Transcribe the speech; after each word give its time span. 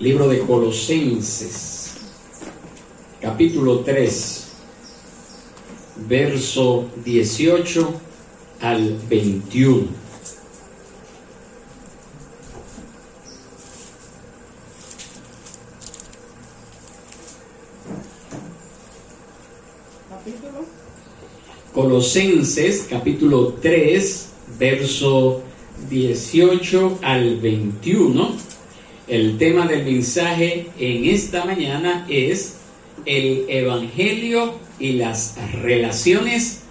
Libro 0.00 0.26
de 0.26 0.40
Colosenses, 0.40 1.94
capítulo 3.20 3.84
3, 3.84 4.44
verso 6.08 6.88
18 7.04 8.00
al 8.60 8.98
21. 9.08 9.86
Colosenses 21.72 22.86
capítulo 22.90 23.52
3, 23.62 24.28
verso 24.58 25.40
18 25.88 26.98
al 27.00 27.36
21. 27.36 28.53
El 29.06 29.36
tema 29.36 29.66
del 29.66 29.84
mensaje 29.84 30.68
en 30.78 31.04
esta 31.04 31.44
mañana 31.44 32.06
es 32.08 32.56
el 33.04 33.44
Evangelio 33.50 34.54
y 34.80 34.92
las 34.92 35.36
relaciones 35.60 36.62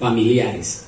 familiares. 0.00 0.86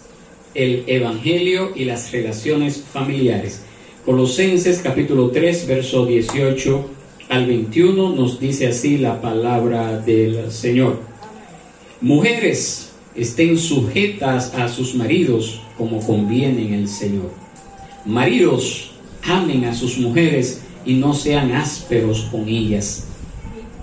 El 0.54 0.84
Evangelio 0.86 1.72
y 1.74 1.84
las 1.84 2.10
relaciones 2.10 2.82
familiares. 2.90 3.60
Colosenses 4.06 4.80
capítulo 4.82 5.28
3, 5.28 5.66
verso 5.66 6.06
18 6.06 6.88
al 7.28 7.46
21 7.46 8.14
nos 8.14 8.40
dice 8.40 8.68
así 8.68 8.96
la 8.96 9.20
palabra 9.20 9.98
del 9.98 10.50
Señor. 10.50 11.00
Mujeres, 12.00 12.92
estén 13.14 13.58
sujetas 13.58 14.54
a 14.54 14.68
sus 14.70 14.94
maridos 14.94 15.60
como 15.76 16.00
conviene 16.00 16.66
en 16.68 16.74
el 16.74 16.88
Señor. 16.88 17.30
Maridos, 18.06 18.92
amen 19.22 19.66
a 19.66 19.74
sus 19.74 19.98
mujeres 19.98 20.63
y 20.84 20.94
no 20.94 21.14
sean 21.14 21.52
ásperos 21.52 22.28
con 22.30 22.48
ellas. 22.48 23.04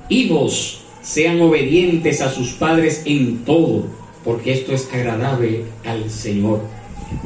Hijos, 0.09 0.81
sean 1.01 1.41
obedientes 1.41 2.21
a 2.21 2.31
sus 2.31 2.51
padres 2.51 3.03
en 3.05 3.39
todo, 3.45 3.85
porque 4.23 4.53
esto 4.53 4.73
es 4.73 4.89
agradable 4.93 5.65
al 5.85 6.09
Señor. 6.09 6.61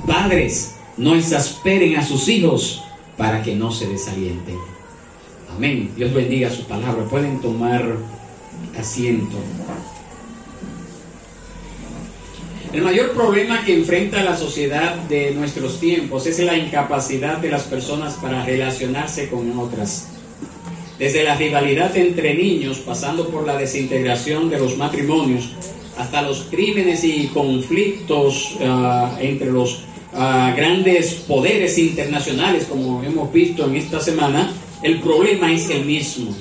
Padres, 0.07 0.75
no 0.97 1.15
exasperen 1.15 1.97
a 1.97 2.05
sus 2.05 2.27
hijos 2.29 2.83
para 3.17 3.43
que 3.43 3.55
no 3.55 3.71
se 3.71 3.87
desalienten. 3.87 4.57
Amén. 5.55 5.91
Dios 5.95 6.13
bendiga 6.13 6.49
su 6.49 6.63
palabra. 6.63 7.05
Pueden 7.05 7.39
tomar 7.39 7.97
asiento. 8.77 9.37
El 12.75 12.81
mayor 12.81 13.11
problema 13.11 13.63
que 13.63 13.73
enfrenta 13.73 14.21
la 14.21 14.35
sociedad 14.35 14.95
de 15.07 15.31
nuestros 15.31 15.79
tiempos 15.79 16.27
es 16.27 16.39
la 16.39 16.57
incapacidad 16.57 17.37
de 17.37 17.49
las 17.49 17.63
personas 17.63 18.15
para 18.15 18.43
relacionarse 18.43 19.29
con 19.29 19.57
otras. 19.57 20.09
Desde 20.99 21.23
la 21.23 21.37
rivalidad 21.37 21.95
entre 21.95 22.33
niños, 22.33 22.79
pasando 22.79 23.29
por 23.29 23.47
la 23.47 23.55
desintegración 23.55 24.49
de 24.49 24.59
los 24.59 24.75
matrimonios, 24.75 25.51
hasta 25.97 26.21
los 26.21 26.47
crímenes 26.51 27.05
y 27.05 27.27
conflictos 27.27 28.57
uh, 28.59 29.21
entre 29.21 29.53
los 29.53 29.75
uh, 30.11 30.53
grandes 30.53 31.13
poderes 31.29 31.77
internacionales, 31.77 32.65
como 32.69 33.01
hemos 33.03 33.31
visto 33.31 33.67
en 33.67 33.77
esta 33.77 34.01
semana, 34.01 34.51
el 34.83 34.99
problema 34.99 35.49
es 35.49 35.69
el 35.69 35.85
mismo. 35.85 36.35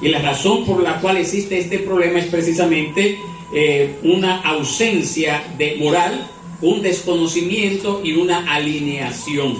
Y 0.00 0.08
la 0.08 0.20
razón 0.20 0.64
por 0.64 0.82
la 0.82 1.00
cual 1.00 1.16
existe 1.16 1.58
este 1.58 1.80
problema 1.80 2.18
es 2.18 2.26
precisamente 2.26 3.18
eh, 3.52 3.96
una 4.02 4.40
ausencia 4.42 5.42
de 5.56 5.76
moral, 5.76 6.26
un 6.62 6.82
desconocimiento 6.82 8.00
y 8.04 8.12
una 8.12 8.52
alineación. 8.52 9.56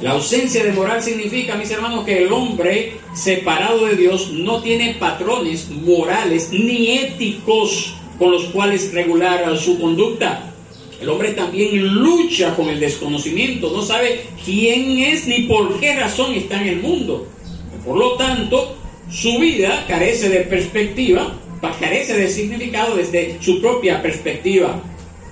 La 0.00 0.12
ausencia 0.12 0.62
de 0.62 0.72
moral 0.72 1.02
significa, 1.02 1.56
mis 1.56 1.70
hermanos, 1.70 2.04
que 2.04 2.22
el 2.22 2.32
hombre 2.32 2.98
separado 3.14 3.86
de 3.86 3.96
Dios 3.96 4.30
no 4.30 4.62
tiene 4.62 4.94
patrones 4.94 5.68
morales 5.70 6.50
ni 6.52 6.98
éticos 6.98 7.94
con 8.16 8.30
los 8.30 8.44
cuales 8.46 8.92
regular 8.92 9.56
su 9.58 9.80
conducta. 9.80 10.54
El 11.00 11.08
hombre 11.08 11.32
también 11.32 11.76
lucha 11.94 12.54
con 12.54 12.68
el 12.68 12.80
desconocimiento, 12.80 13.72
no 13.72 13.82
sabe 13.82 14.24
quién 14.44 14.98
es 14.98 15.26
ni 15.26 15.42
por 15.42 15.78
qué 15.78 15.94
razón 15.94 16.34
está 16.34 16.60
en 16.60 16.68
el 16.68 16.80
mundo. 16.80 17.26
Por 17.84 17.98
lo 17.98 18.12
tanto, 18.14 18.76
su 19.10 19.38
vida 19.38 19.84
carece 19.88 20.28
de 20.28 20.40
perspectiva 20.40 21.38
carece 21.80 22.14
de 22.14 22.28
significado 22.28 22.96
desde 22.96 23.38
su 23.40 23.60
propia 23.60 24.00
perspectiva. 24.00 24.80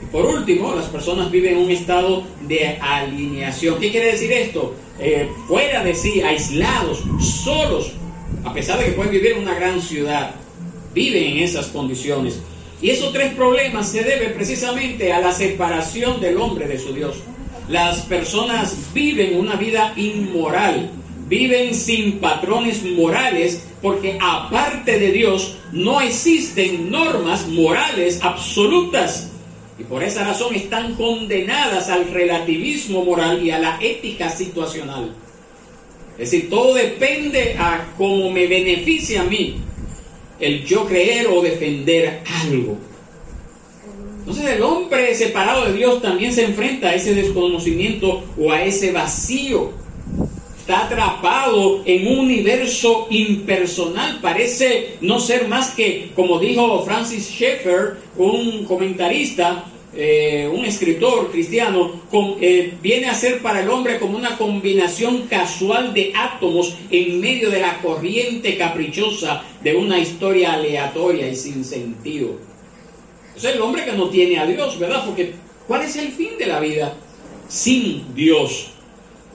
Y 0.02 0.06
por 0.06 0.26
último, 0.26 0.74
las 0.74 0.86
personas 0.86 1.30
viven 1.30 1.56
en 1.56 1.64
un 1.64 1.70
estado 1.70 2.24
de 2.42 2.78
alineación. 2.80 3.78
¿Qué 3.78 3.90
quiere 3.90 4.12
decir 4.12 4.32
esto? 4.32 4.74
Eh, 4.98 5.28
fuera 5.46 5.82
de 5.82 5.94
sí, 5.94 6.20
aislados, 6.22 7.02
solos, 7.20 7.92
a 8.44 8.52
pesar 8.52 8.78
de 8.78 8.86
que 8.86 8.92
pueden 8.92 9.12
vivir 9.12 9.32
en 9.32 9.42
una 9.42 9.54
gran 9.54 9.80
ciudad, 9.80 10.34
viven 10.94 11.36
en 11.36 11.38
esas 11.38 11.68
condiciones. 11.68 12.40
Y 12.82 12.90
esos 12.90 13.12
tres 13.12 13.32
problemas 13.34 13.88
se 13.90 14.02
deben 14.02 14.34
precisamente 14.34 15.12
a 15.12 15.20
la 15.20 15.32
separación 15.32 16.20
del 16.20 16.36
hombre 16.36 16.66
de 16.66 16.78
su 16.78 16.92
Dios. 16.92 17.16
Las 17.68 18.00
personas 18.02 18.76
viven 18.92 19.38
una 19.38 19.56
vida 19.56 19.92
inmoral, 19.96 20.90
viven 21.28 21.74
sin 21.74 22.18
patrones 22.18 22.82
morales 22.84 23.66
porque 23.82 24.18
aparte 24.20 24.98
de 24.98 25.12
Dios 25.12 25.56
no 25.72 26.00
existen 26.00 26.90
normas 26.90 27.48
morales 27.48 28.20
absolutas. 28.22 29.30
Y 29.78 29.84
por 29.84 30.02
esa 30.02 30.24
razón 30.24 30.54
están 30.54 30.94
condenadas 30.94 31.90
al 31.90 32.10
relativismo 32.10 33.04
moral 33.04 33.44
y 33.44 33.50
a 33.50 33.58
la 33.58 33.78
ética 33.80 34.30
situacional. 34.30 35.12
Es 36.12 36.30
decir, 36.30 36.48
todo 36.48 36.74
depende 36.74 37.56
a 37.58 37.92
cómo 37.98 38.30
me 38.30 38.46
beneficia 38.46 39.20
a 39.20 39.24
mí 39.24 39.56
el 40.40 40.64
yo 40.64 40.86
creer 40.86 41.26
o 41.28 41.42
defender 41.42 42.22
algo. 42.42 42.78
Entonces 44.20 44.46
el 44.46 44.62
hombre 44.62 45.14
separado 45.14 45.66
de 45.66 45.74
Dios 45.74 46.00
también 46.02 46.32
se 46.32 46.44
enfrenta 46.44 46.88
a 46.88 46.94
ese 46.94 47.14
desconocimiento 47.14 48.24
o 48.38 48.50
a 48.50 48.64
ese 48.64 48.92
vacío 48.92 49.85
está 50.66 50.86
atrapado 50.86 51.82
en 51.84 52.08
un 52.08 52.18
universo 52.18 53.06
impersonal, 53.10 54.18
parece 54.20 54.96
no 55.00 55.20
ser 55.20 55.46
más 55.46 55.70
que, 55.70 56.10
como 56.16 56.40
dijo 56.40 56.84
Francis 56.84 57.28
Schaeffer, 57.30 57.98
un 58.16 58.64
comentarista, 58.64 59.64
eh, 59.94 60.50
un 60.52 60.64
escritor 60.64 61.30
cristiano, 61.30 62.02
eh, 62.40 62.74
viene 62.82 63.06
a 63.06 63.14
ser 63.14 63.40
para 63.42 63.60
el 63.60 63.70
hombre 63.70 64.00
como 64.00 64.18
una 64.18 64.36
combinación 64.36 65.28
casual 65.28 65.94
de 65.94 66.12
átomos 66.16 66.74
en 66.90 67.20
medio 67.20 67.48
de 67.48 67.60
la 67.60 67.78
corriente 67.78 68.58
caprichosa 68.58 69.44
de 69.62 69.76
una 69.76 70.00
historia 70.00 70.54
aleatoria 70.54 71.28
y 71.28 71.36
sin 71.36 71.64
sentido. 71.64 72.40
Es 73.36 73.44
el 73.44 73.60
hombre 73.60 73.84
que 73.84 73.92
no 73.92 74.08
tiene 74.08 74.40
a 74.40 74.46
Dios, 74.46 74.80
¿verdad? 74.80 75.04
Porque 75.06 75.32
¿cuál 75.68 75.82
es 75.82 75.94
el 75.94 76.10
fin 76.10 76.30
de 76.36 76.46
la 76.46 76.58
vida? 76.58 76.92
Sin 77.46 78.16
Dios. 78.16 78.70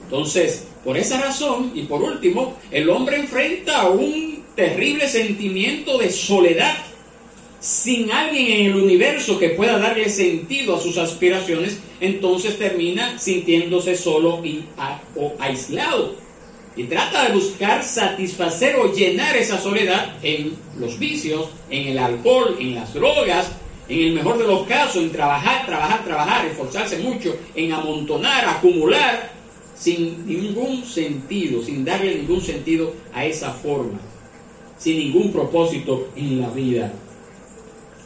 Entonces, 0.04 0.66
por 0.84 0.98
esa 0.98 1.20
razón, 1.20 1.72
y 1.74 1.82
por 1.82 2.02
último, 2.02 2.56
el 2.70 2.90
hombre 2.90 3.16
enfrenta 3.16 3.88
un 3.88 4.42
terrible 4.56 5.08
sentimiento 5.08 5.98
de 5.98 6.10
soledad. 6.10 6.74
Sin 7.60 8.10
alguien 8.10 8.50
en 8.50 8.66
el 8.66 8.76
universo 8.76 9.38
que 9.38 9.50
pueda 9.50 9.78
darle 9.78 10.08
sentido 10.08 10.74
a 10.74 10.80
sus 10.80 10.98
aspiraciones, 10.98 11.78
entonces 12.00 12.58
termina 12.58 13.16
sintiéndose 13.18 13.96
solo 13.96 14.44
y, 14.44 14.64
o 15.14 15.34
aislado. 15.38 16.16
Y 16.74 16.84
trata 16.84 17.28
de 17.28 17.34
buscar 17.34 17.84
satisfacer 17.84 18.76
o 18.76 18.92
llenar 18.92 19.36
esa 19.36 19.60
soledad 19.60 20.16
en 20.24 20.56
los 20.78 20.98
vicios, 20.98 21.50
en 21.70 21.88
el 21.88 21.98
alcohol, 21.98 22.56
en 22.58 22.74
las 22.74 22.94
drogas, 22.94 23.52
en 23.88 24.00
el 24.00 24.12
mejor 24.14 24.38
de 24.38 24.46
los 24.48 24.66
casos, 24.66 24.96
en 24.96 25.12
trabajar, 25.12 25.66
trabajar, 25.66 26.04
trabajar, 26.04 26.46
esforzarse 26.46 26.98
mucho, 26.98 27.36
en 27.54 27.72
amontonar, 27.72 28.44
acumular, 28.48 29.41
sin 29.82 30.24
ningún 30.28 30.84
sentido, 30.84 31.60
sin 31.60 31.84
darle 31.84 32.14
ningún 32.14 32.40
sentido 32.40 32.94
a 33.12 33.24
esa 33.24 33.52
forma, 33.52 33.98
sin 34.78 34.96
ningún 34.96 35.32
propósito 35.32 36.08
en 36.14 36.40
la 36.40 36.50
vida. 36.50 36.92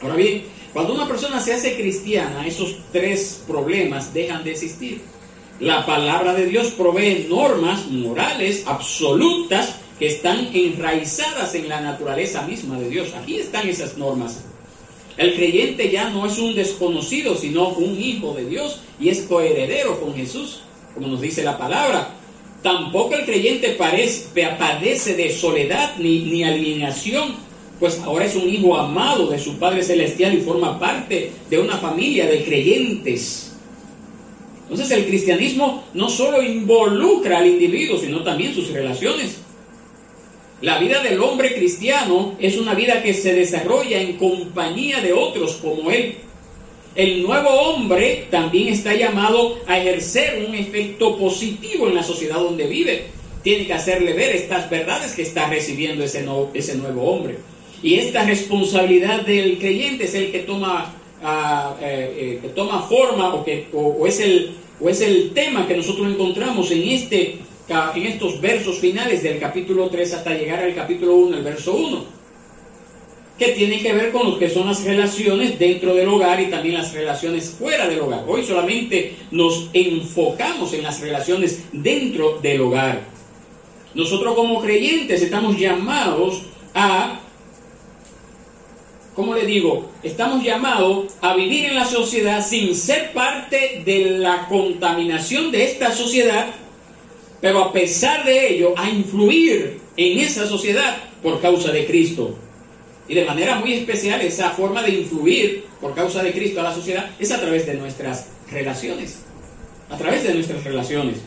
Ahora 0.01 0.15
bien, 0.15 0.45
cuando 0.73 0.95
una 0.95 1.07
persona 1.07 1.39
se 1.39 1.53
hace 1.53 1.75
cristiana, 1.75 2.47
esos 2.47 2.77
tres 2.91 3.43
problemas 3.45 4.11
dejan 4.11 4.43
de 4.43 4.51
existir. 4.51 5.01
La 5.59 5.85
palabra 5.85 6.33
de 6.33 6.47
Dios 6.47 6.71
provee 6.71 7.27
normas 7.29 7.85
morales 7.85 8.63
absolutas 8.65 9.75
que 9.99 10.07
están 10.07 10.49
enraizadas 10.53 11.53
en 11.53 11.69
la 11.69 11.81
naturaleza 11.81 12.41
misma 12.41 12.79
de 12.79 12.89
Dios. 12.89 13.13
Aquí 13.13 13.35
están 13.35 13.69
esas 13.69 13.99
normas. 13.99 14.45
El 15.15 15.35
creyente 15.35 15.91
ya 15.91 16.09
no 16.09 16.25
es 16.25 16.39
un 16.39 16.55
desconocido, 16.55 17.35
sino 17.35 17.69
un 17.69 18.01
hijo 18.01 18.33
de 18.33 18.45
Dios 18.45 18.81
y 18.99 19.09
es 19.09 19.21
coheredero 19.21 19.99
con 19.99 20.15
Jesús 20.15 20.61
como 20.97 21.07
nos 21.07 21.21
dice 21.21 21.43
la 21.43 21.57
palabra. 21.57 22.09
Tampoco 22.63 23.13
el 23.13 23.25
creyente 23.25 23.77
padece 23.77 25.15
de 25.15 25.31
soledad 25.31 25.95
ni, 25.99 26.19
ni 26.25 26.43
alineación, 26.43 27.35
pues 27.79 27.99
ahora 27.99 28.25
es 28.25 28.35
un 28.35 28.49
hijo 28.49 28.75
amado 28.75 29.27
de 29.27 29.39
su 29.39 29.57
Padre 29.59 29.83
Celestial 29.83 30.33
y 30.33 30.41
forma 30.41 30.79
parte 30.79 31.31
de 31.49 31.59
una 31.59 31.77
familia 31.77 32.25
de 32.25 32.43
creyentes. 32.43 33.53
Entonces 34.63 34.91
el 34.91 35.05
cristianismo 35.05 35.83
no 35.93 36.09
solo 36.09 36.41
involucra 36.41 37.37
al 37.37 37.47
individuo, 37.47 37.99
sino 37.99 38.23
también 38.23 38.53
sus 38.53 38.71
relaciones. 38.71 39.37
La 40.59 40.79
vida 40.79 41.03
del 41.03 41.21
hombre 41.21 41.53
cristiano 41.53 42.35
es 42.39 42.57
una 42.57 42.73
vida 42.73 43.03
que 43.03 43.13
se 43.13 43.33
desarrolla 43.33 44.01
en 44.01 44.17
compañía 44.17 45.01
de 45.01 45.13
otros 45.13 45.57
como 45.57 45.91
él. 45.91 46.17
El 46.97 47.21
nuevo 47.21 47.49
hombre 47.51 48.25
también 48.31 48.69
está 48.69 48.91
llamado 48.95 49.59
a 49.67 49.77
ejercer 49.77 50.43
un 50.49 50.55
efecto 50.55 51.15
positivo 51.15 51.87
en 51.87 51.93
la 51.93 52.01
sociedad 52.01 52.37
donde 52.37 52.65
vive. 52.65 53.03
Tiene 53.43 53.67
que 53.67 53.73
hacerle 53.73 54.13
ver 54.13 54.35
estas 54.35 54.67
verdades 54.67 55.13
que 55.13 55.21
está 55.21 55.47
recibiendo 55.47 56.03
ese, 56.03 56.25
ese 56.55 56.75
nuevo 56.75 57.03
hombre. 57.03 57.37
Y 57.83 57.99
esta 57.99 58.25
responsabilidad 58.25 59.21
del 59.21 59.59
creyente 59.59 60.05
es 60.05 60.15
el 60.15 60.31
que 60.31 60.39
toma, 60.39 60.91
ah, 61.21 61.75
eh, 61.83 62.39
que 62.41 62.49
toma 62.49 62.81
forma 62.81 63.31
o, 63.35 63.45
que, 63.45 63.67
o, 63.73 64.07
es 64.07 64.19
el, 64.19 64.55
o 64.81 64.89
es 64.89 64.99
el 65.01 65.33
tema 65.35 65.67
que 65.67 65.77
nosotros 65.77 66.07
encontramos 66.07 66.71
en, 66.71 66.81
este, 66.81 67.37
en 67.93 68.05
estos 68.07 68.41
versos 68.41 68.79
finales 68.79 69.21
del 69.21 69.37
capítulo 69.37 69.87
3 69.87 70.15
hasta 70.15 70.33
llegar 70.33 70.63
al 70.63 70.73
capítulo 70.73 71.13
1, 71.13 71.37
el 71.37 71.43
verso 71.43 71.75
1 71.75 72.16
que 73.37 73.49
tiene 73.49 73.81
que 73.81 73.93
ver 73.93 74.11
con 74.11 74.31
lo 74.31 74.39
que 74.39 74.49
son 74.49 74.67
las 74.67 74.83
relaciones 74.83 75.59
dentro 75.59 75.93
del 75.93 76.07
hogar 76.07 76.39
y 76.41 76.47
también 76.47 76.75
las 76.75 76.93
relaciones 76.93 77.51
fuera 77.51 77.87
del 77.87 77.99
hogar. 77.99 78.23
Hoy 78.27 78.43
solamente 78.43 79.15
nos 79.31 79.69
enfocamos 79.73 80.73
en 80.73 80.83
las 80.83 80.99
relaciones 80.99 81.63
dentro 81.71 82.39
del 82.39 82.61
hogar. 82.61 83.01
Nosotros 83.93 84.35
como 84.35 84.59
creyentes 84.61 85.21
estamos 85.21 85.57
llamados 85.57 86.41
a 86.73 87.19
¿cómo 89.15 89.33
le 89.33 89.45
digo? 89.45 89.89
Estamos 90.03 90.43
llamados 90.43 91.13
a 91.21 91.35
vivir 91.35 91.65
en 91.65 91.75
la 91.75 91.85
sociedad 91.85 92.45
sin 92.45 92.75
ser 92.75 93.13
parte 93.13 93.81
de 93.83 94.17
la 94.19 94.47
contaminación 94.47 95.51
de 95.51 95.63
esta 95.63 95.91
sociedad, 95.91 96.47
pero 97.41 97.63
a 97.63 97.71
pesar 97.71 98.25
de 98.25 98.53
ello, 98.53 98.75
a 98.77 98.87
influir 98.89 99.79
en 99.97 100.19
esa 100.19 100.47
sociedad 100.47 100.97
por 101.23 101.41
causa 101.41 101.71
de 101.71 101.87
Cristo. 101.87 102.35
Y 103.07 103.15
de 103.15 103.25
manera 103.25 103.55
muy 103.55 103.73
especial, 103.73 104.21
esa 104.21 104.51
forma 104.51 104.81
de 104.83 104.91
influir 104.91 105.65
por 105.79 105.95
causa 105.95 106.21
de 106.21 106.33
Cristo 106.33 106.59
a 106.59 106.63
la 106.63 106.73
sociedad 106.73 107.09
es 107.19 107.31
a 107.31 107.39
través 107.39 107.65
de 107.65 107.75
nuestras 107.75 108.27
relaciones. 108.51 109.19
A 109.89 109.97
través 109.97 110.23
de 110.23 110.33
nuestras 110.33 110.63
relaciones. 110.63 111.17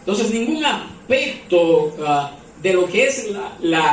Entonces, 0.00 0.30
ningún 0.30 0.64
aspecto 0.64 1.94
ah, 2.06 2.32
de 2.62 2.72
lo 2.72 2.86
que 2.86 3.04
es 3.06 3.26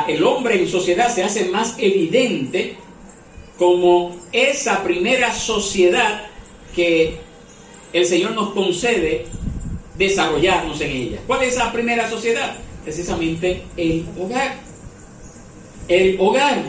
el 0.08 0.24
hombre 0.24 0.60
en 0.60 0.68
sociedad 0.68 1.14
se 1.14 1.22
hace 1.22 1.46
más 1.46 1.76
evidente 1.78 2.76
como 3.58 4.16
esa 4.32 4.82
primera 4.84 5.34
sociedad 5.34 6.24
que 6.74 7.16
el 7.92 8.06
Señor 8.06 8.32
nos 8.32 8.50
concede 8.50 9.26
desarrollarnos 9.96 10.80
en 10.80 10.90
ella. 10.90 11.18
¿Cuál 11.26 11.42
es 11.42 11.54
esa 11.54 11.72
primera 11.72 12.08
sociedad? 12.08 12.56
Precisamente 12.84 13.62
el 13.76 14.06
hogar. 14.18 14.67
El 15.88 16.16
hogar. 16.20 16.62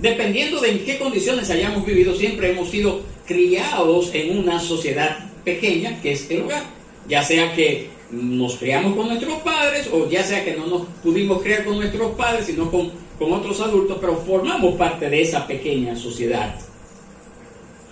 Dependiendo 0.00 0.60
de 0.60 0.70
en 0.70 0.84
qué 0.84 0.98
condiciones 0.98 1.50
hayamos 1.50 1.84
vivido, 1.84 2.14
siempre 2.14 2.50
hemos 2.50 2.70
sido 2.70 3.00
criados 3.26 4.10
en 4.14 4.38
una 4.38 4.60
sociedad 4.60 5.18
pequeña 5.44 6.00
que 6.00 6.12
es 6.12 6.30
el 6.30 6.42
hogar. 6.42 6.62
Ya 7.08 7.22
sea 7.22 7.54
que 7.54 7.88
nos 8.10 8.56
criamos 8.56 8.94
con 8.94 9.08
nuestros 9.08 9.40
padres 9.40 9.88
o 9.92 10.08
ya 10.08 10.22
sea 10.22 10.44
que 10.44 10.54
no 10.56 10.66
nos 10.66 10.86
pudimos 11.02 11.42
criar 11.42 11.64
con 11.64 11.76
nuestros 11.76 12.12
padres, 12.12 12.46
sino 12.46 12.70
con, 12.70 12.90
con 13.18 13.32
otros 13.32 13.60
adultos, 13.60 13.98
pero 14.00 14.16
formamos 14.16 14.74
parte 14.76 15.10
de 15.10 15.20
esa 15.20 15.46
pequeña 15.46 15.96
sociedad. 15.96 16.54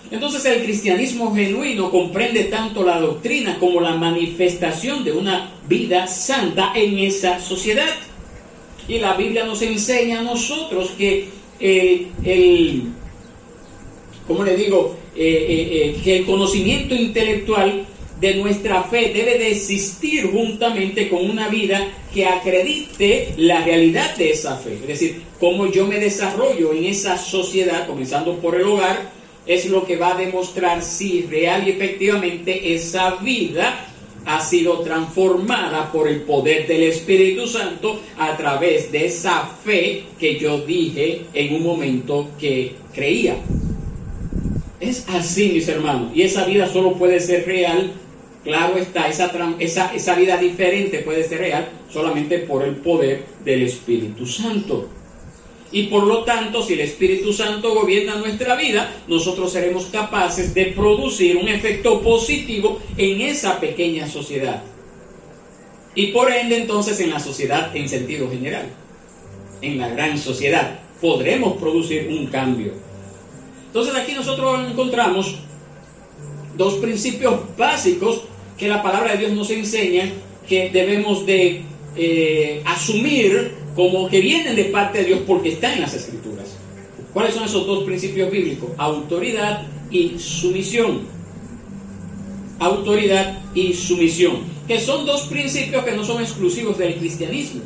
Entonces 0.09 0.45
el 0.45 0.63
cristianismo 0.63 1.35
genuino 1.35 1.91
comprende 1.91 2.45
tanto 2.45 2.83
la 2.83 2.99
doctrina 2.99 3.59
como 3.59 3.81
la 3.81 3.95
manifestación 3.95 5.03
de 5.03 5.11
una 5.11 5.51
vida 5.67 6.07
santa 6.07 6.71
en 6.75 6.97
esa 6.99 7.39
sociedad. 7.39 7.89
Y 8.87 8.99
la 8.99 9.13
Biblia 9.15 9.45
nos 9.45 9.61
enseña 9.61 10.19
a 10.19 10.23
nosotros 10.23 10.91
que 10.97 11.29
eh, 11.59 12.07
el, 12.23 12.83
¿cómo 14.27 14.43
le 14.43 14.55
digo? 14.55 14.95
Eh, 15.15 15.95
eh, 15.95 16.01
que 16.03 16.17
el 16.17 16.25
conocimiento 16.25 16.93
intelectual 16.95 17.85
de 18.19 18.35
nuestra 18.35 18.83
fe 18.83 19.11
debe 19.13 19.37
de 19.37 19.51
existir 19.51 20.31
juntamente 20.31 21.09
con 21.09 21.29
una 21.29 21.49
vida 21.49 21.87
que 22.13 22.25
acredite 22.25 23.33
la 23.37 23.63
realidad 23.63 24.15
de 24.15 24.31
esa 24.31 24.55
fe. 24.57 24.73
Es 24.73 24.87
decir, 24.87 25.21
cómo 25.39 25.71
yo 25.71 25.85
me 25.85 25.99
desarrollo 25.99 26.73
en 26.73 26.85
esa 26.85 27.17
sociedad, 27.17 27.87
comenzando 27.87 28.37
por 28.39 28.55
el 28.55 28.63
hogar, 28.63 29.11
es 29.45 29.67
lo 29.67 29.85
que 29.85 29.97
va 29.97 30.13
a 30.13 30.17
demostrar 30.17 30.83
si 30.83 31.21
real 31.23 31.67
y 31.67 31.71
efectivamente 31.71 32.73
esa 32.73 33.15
vida 33.15 33.86
ha 34.27 34.39
sido 34.41 34.81
transformada 34.81 35.91
por 35.91 36.07
el 36.07 36.21
poder 36.21 36.67
del 36.67 36.83
Espíritu 36.83 37.47
Santo 37.47 37.99
a 38.19 38.37
través 38.37 38.91
de 38.91 39.07
esa 39.07 39.47
fe 39.63 40.03
que 40.19 40.37
yo 40.37 40.59
dije 40.59 41.25
en 41.33 41.55
un 41.55 41.63
momento 41.63 42.29
que 42.39 42.75
creía. 42.93 43.37
Es 44.79 45.05
así, 45.09 45.49
mis 45.49 45.67
hermanos, 45.67 46.11
y 46.13 46.21
esa 46.21 46.45
vida 46.45 46.67
solo 46.67 46.93
puede 46.93 47.19
ser 47.19 47.47
real 47.47 47.91
Claro 48.47 48.77
está, 48.77 49.09
esa, 49.09 49.29
esa, 49.59 49.93
esa 49.93 50.15
vida 50.15 50.37
diferente 50.37 50.99
puede 50.99 51.25
ser 51.25 51.39
real 51.39 51.67
solamente 51.91 52.39
por 52.39 52.63
el 52.63 52.77
poder 52.77 53.25
del 53.43 53.63
Espíritu 53.63 54.25
Santo. 54.25 54.87
Y 55.71 55.83
por 55.83 56.05
lo 56.05 56.23
tanto, 56.23 56.63
si 56.63 56.73
el 56.73 56.81
Espíritu 56.81 57.33
Santo 57.33 57.73
gobierna 57.73 58.15
nuestra 58.15 58.55
vida, 58.55 59.03
nosotros 59.07 59.51
seremos 59.51 59.85
capaces 59.85 60.53
de 60.53 60.67
producir 60.67 61.35
un 61.37 61.49
efecto 61.49 62.01
positivo 62.01 62.79
en 62.95 63.21
esa 63.21 63.59
pequeña 63.59 64.07
sociedad. 64.07 64.63
Y 65.93 66.07
por 66.07 66.31
ende 66.31 66.57
entonces 66.57 66.99
en 66.99 67.09
la 67.09 67.19
sociedad 67.19 67.75
en 67.75 67.89
sentido 67.89 68.29
general. 68.29 68.67
En 69.61 69.77
la 69.77 69.89
gran 69.89 70.17
sociedad 70.17 70.79
podremos 71.01 71.57
producir 71.57 72.07
un 72.07 72.27
cambio. 72.27 72.71
Entonces 73.65 73.95
aquí 73.95 74.13
nosotros 74.13 74.69
encontramos 74.69 75.35
dos 76.55 76.75
principios 76.75 77.39
básicos 77.57 78.21
que 78.57 78.67
la 78.67 78.81
palabra 78.81 79.13
de 79.13 79.19
Dios 79.19 79.31
nos 79.33 79.49
enseña 79.51 80.09
que 80.47 80.69
debemos 80.69 81.25
de 81.25 81.63
eh, 81.95 82.61
asumir 82.65 83.51
como 83.77 84.09
que 84.09 84.19
vienen 84.19 84.55
de 84.55 84.65
parte 84.65 84.97
de 84.97 85.05
Dios 85.05 85.19
porque 85.27 85.49
están 85.49 85.73
en 85.73 85.81
las 85.81 85.93
escrituras. 85.93 86.47
¿Cuáles 87.13 87.35
son 87.35 87.43
esos 87.43 87.67
dos 87.67 87.83
principios 87.83 88.31
bíblicos? 88.31 88.71
Autoridad 88.75 89.67
y 89.91 90.17
sumisión. 90.17 91.01
Autoridad 92.57 93.39
y 93.53 93.73
sumisión. 93.73 94.37
Que 94.67 94.81
son 94.81 95.05
dos 95.05 95.27
principios 95.27 95.85
que 95.85 95.91
no 95.91 96.03
son 96.03 96.23
exclusivos 96.23 96.79
del 96.79 96.95
cristianismo. 96.95 97.61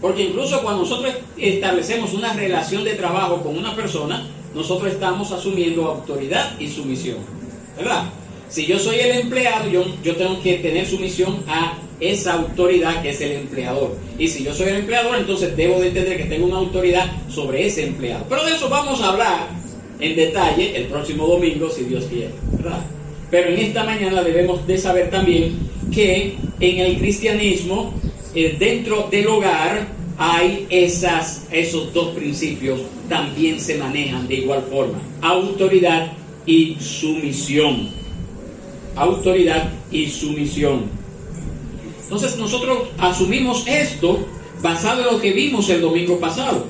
Porque 0.00 0.24
incluso 0.24 0.60
cuando 0.62 0.82
nosotros 0.82 1.14
establecemos 1.36 2.12
una 2.12 2.32
relación 2.32 2.82
de 2.82 2.94
trabajo 2.94 3.40
con 3.40 3.56
una 3.56 3.76
persona, 3.76 4.26
nosotros 4.52 4.92
estamos 4.92 5.30
asumiendo 5.30 5.86
autoridad 5.86 6.58
y 6.58 6.66
sumisión. 6.66 7.18
¿Verdad? 7.76 8.10
Si 8.48 8.66
yo 8.66 8.80
soy 8.80 8.96
el 8.96 9.20
empleado, 9.20 9.68
yo, 9.68 10.16
tengo 10.16 10.42
que 10.42 10.54
tener 10.54 10.88
sumisión 10.88 11.44
a 11.46 11.74
esa 12.00 12.34
autoridad 12.34 13.02
que 13.02 13.10
es 13.10 13.20
el 13.20 13.32
empleador. 13.32 13.96
Y 14.18 14.28
si 14.28 14.44
yo 14.44 14.54
soy 14.54 14.68
el 14.68 14.76
empleador, 14.76 15.18
entonces 15.18 15.56
debo 15.56 15.80
de 15.80 15.88
entender 15.88 16.16
que 16.16 16.24
tengo 16.24 16.46
una 16.46 16.58
autoridad 16.58 17.10
sobre 17.28 17.66
ese 17.66 17.86
empleado. 17.86 18.24
Pero 18.28 18.44
de 18.44 18.52
eso 18.52 18.68
vamos 18.68 19.00
a 19.02 19.10
hablar 19.10 19.48
en 20.00 20.16
detalle 20.16 20.76
el 20.76 20.86
próximo 20.86 21.26
domingo, 21.26 21.68
si 21.70 21.84
Dios 21.84 22.04
quiere. 22.04 22.30
Pero 23.30 23.50
en 23.50 23.58
esta 23.58 23.84
mañana 23.84 24.22
debemos 24.22 24.66
de 24.66 24.78
saber 24.78 25.10
también 25.10 25.58
que 25.92 26.36
en 26.60 26.78
el 26.78 26.98
cristianismo, 26.98 27.92
eh, 28.34 28.56
dentro 28.58 29.08
del 29.10 29.26
hogar, 29.26 29.98
hay 30.20 30.66
esas, 30.70 31.46
esos 31.50 31.92
dos 31.92 32.08
principios, 32.08 32.80
también 33.08 33.60
se 33.60 33.76
manejan 33.76 34.26
de 34.26 34.34
igual 34.36 34.64
forma. 34.70 34.98
Autoridad 35.20 36.12
y 36.44 36.76
sumisión 36.80 37.98
autoridad 38.98 39.70
y 39.90 40.06
sumisión. 40.06 40.97
Entonces 42.08 42.38
nosotros 42.38 42.88
asumimos 42.96 43.66
esto 43.66 44.26
basado 44.62 45.02
en 45.02 45.14
lo 45.14 45.20
que 45.20 45.30
vimos 45.32 45.68
el 45.68 45.82
domingo 45.82 46.18
pasado. 46.18 46.64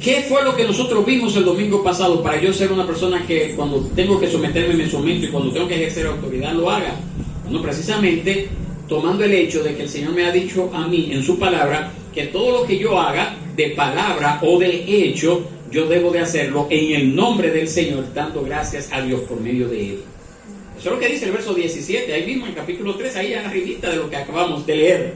¿Qué 0.00 0.24
fue 0.28 0.44
lo 0.44 0.54
que 0.54 0.62
nosotros 0.62 1.04
vimos 1.04 1.34
el 1.34 1.44
domingo 1.44 1.82
pasado 1.82 2.22
para 2.22 2.40
yo 2.40 2.52
ser 2.52 2.70
una 2.70 2.86
persona 2.86 3.26
que 3.26 3.54
cuando 3.56 3.80
tengo 3.96 4.20
que 4.20 4.30
someterme 4.30 4.74
me 4.74 4.88
someto 4.88 5.26
y 5.26 5.30
cuando 5.30 5.50
tengo 5.50 5.66
que 5.66 5.74
ejercer 5.74 6.06
autoridad 6.06 6.52
lo 6.52 6.70
haga? 6.70 6.94
Bueno, 7.42 7.60
precisamente 7.60 8.48
tomando 8.86 9.24
el 9.24 9.32
hecho 9.32 9.64
de 9.64 9.74
que 9.74 9.82
el 9.82 9.88
Señor 9.88 10.12
me 10.12 10.24
ha 10.26 10.30
dicho 10.30 10.70
a 10.72 10.86
mí 10.86 11.08
en 11.10 11.24
su 11.24 11.36
palabra 11.36 11.90
que 12.14 12.28
todo 12.28 12.60
lo 12.60 12.66
que 12.68 12.78
yo 12.78 13.00
haga 13.00 13.36
de 13.56 13.70
palabra 13.70 14.38
o 14.42 14.60
de 14.60 14.84
hecho, 14.86 15.44
yo 15.72 15.86
debo 15.88 16.12
de 16.12 16.20
hacerlo 16.20 16.68
en 16.70 16.94
el 16.94 17.16
nombre 17.16 17.50
del 17.50 17.66
Señor, 17.66 18.04
dando 18.14 18.44
gracias 18.44 18.90
a 18.92 19.02
Dios 19.02 19.22
por 19.22 19.40
medio 19.40 19.68
de 19.68 19.90
él. 19.90 19.98
Eso 20.78 20.90
es 20.90 20.94
lo 20.94 21.00
que 21.00 21.08
dice 21.08 21.24
el 21.24 21.32
verso 21.32 21.54
17, 21.54 22.12
ahí 22.12 22.24
mismo 22.24 22.46
en 22.46 22.54
capítulo 22.54 22.94
3, 22.94 23.16
ahí 23.16 23.34
arribita 23.34 23.90
de 23.90 23.96
lo 23.96 24.08
que 24.08 24.16
acabamos 24.16 24.64
de 24.64 24.76
leer. 24.76 25.14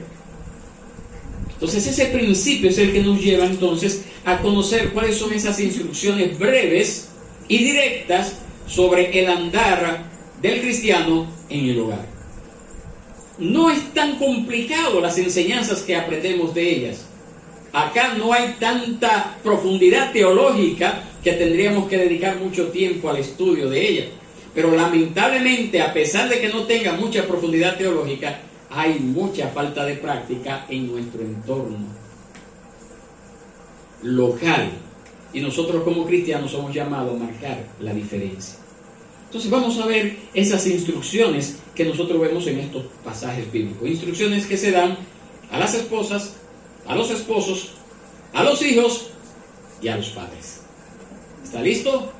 Entonces 1.53 1.87
ese 1.87 2.07
principio 2.07 2.69
es 2.69 2.77
el 2.77 2.91
que 2.91 3.01
nos 3.01 3.21
lleva 3.21 3.45
entonces 3.45 4.03
a 4.25 4.39
conocer 4.39 4.89
cuáles 4.89 5.15
son 5.15 5.31
esas 5.31 5.57
instrucciones 5.61 6.37
breves 6.37 7.11
y 7.47 7.59
directas 7.59 8.39
sobre 8.67 9.17
el 9.17 9.29
andar 9.29 10.03
del 10.41 10.59
cristiano 10.59 11.31
en 11.49 11.69
el 11.69 11.79
hogar. 11.79 12.05
no 13.37 13.71
es 13.71 13.93
tan 13.93 14.17
complicado 14.17 14.99
las 14.99 15.17
enseñanzas 15.17 15.81
que 15.81 15.95
aprendemos 15.95 16.53
de 16.53 16.69
ellas. 16.69 17.05
Acá 17.71 18.15
no 18.15 18.33
hay 18.33 18.55
tanta 18.59 19.37
profundidad 19.41 20.11
teológica 20.11 21.03
que 21.23 21.31
tendríamos 21.33 21.87
que 21.87 21.97
dedicar 21.97 22.37
mucho 22.37 22.67
tiempo 22.67 23.09
al 23.09 23.17
estudio 23.17 23.69
de 23.69 23.89
ella. 23.89 24.05
Pero 24.53 24.75
lamentablemente, 24.75 25.81
a 25.81 25.93
pesar 25.93 26.29
de 26.29 26.39
que 26.39 26.49
no 26.49 26.63
tenga 26.63 26.93
mucha 26.93 27.25
profundidad 27.27 27.77
teológica, 27.77 28.39
hay 28.69 28.99
mucha 28.99 29.49
falta 29.49 29.85
de 29.85 29.95
práctica 29.95 30.65
en 30.69 30.91
nuestro 30.91 31.21
entorno 31.21 31.77
local. 34.03 34.71
Y 35.33 35.41
nosotros 35.41 35.83
como 35.83 36.05
cristianos 36.05 36.51
somos 36.51 36.73
llamados 36.73 37.15
a 37.15 37.23
marcar 37.23 37.65
la 37.79 37.93
diferencia. 37.93 38.55
Entonces 39.25 39.49
vamos 39.49 39.79
a 39.79 39.87
ver 39.87 40.17
esas 40.35 40.67
instrucciones 40.67 41.57
que 41.73 41.85
nosotros 41.85 42.21
vemos 42.21 42.45
en 42.45 42.59
estos 42.59 42.83
pasajes 43.03 43.51
bíblicos. 43.51 43.87
Instrucciones 43.87 44.45
que 44.45 44.57
se 44.57 44.69
dan 44.69 44.95
a 45.51 45.57
las 45.57 45.73
esposas, 45.73 46.35
a 46.85 46.95
los 46.95 47.09
esposos, 47.09 47.71
a 48.33 48.43
los 48.43 48.61
hijos 48.61 49.07
y 49.81 49.87
a 49.87 49.97
los 49.97 50.09
padres. 50.09 50.61
¿Está 51.43 51.61
listo? 51.61 52.11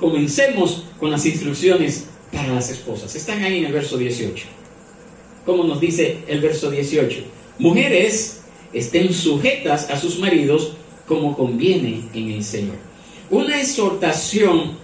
Comencemos 0.00 0.84
con 0.98 1.10
las 1.10 1.26
instrucciones 1.26 2.06
para 2.32 2.54
las 2.54 2.70
esposas. 2.70 3.14
Están 3.14 3.42
ahí 3.42 3.58
en 3.58 3.66
el 3.66 3.72
verso 3.72 3.96
18. 3.96 4.46
Como 5.44 5.64
nos 5.64 5.80
dice 5.80 6.18
el 6.28 6.40
verso 6.40 6.70
18. 6.70 7.20
Mujeres 7.58 8.40
estén 8.72 9.12
sujetas 9.12 9.90
a 9.90 9.98
sus 9.98 10.18
maridos 10.18 10.74
como 11.06 11.36
conviene 11.36 12.02
en 12.14 12.30
el 12.30 12.44
Señor. 12.44 12.76
Una 13.30 13.60
exhortación 13.60 14.76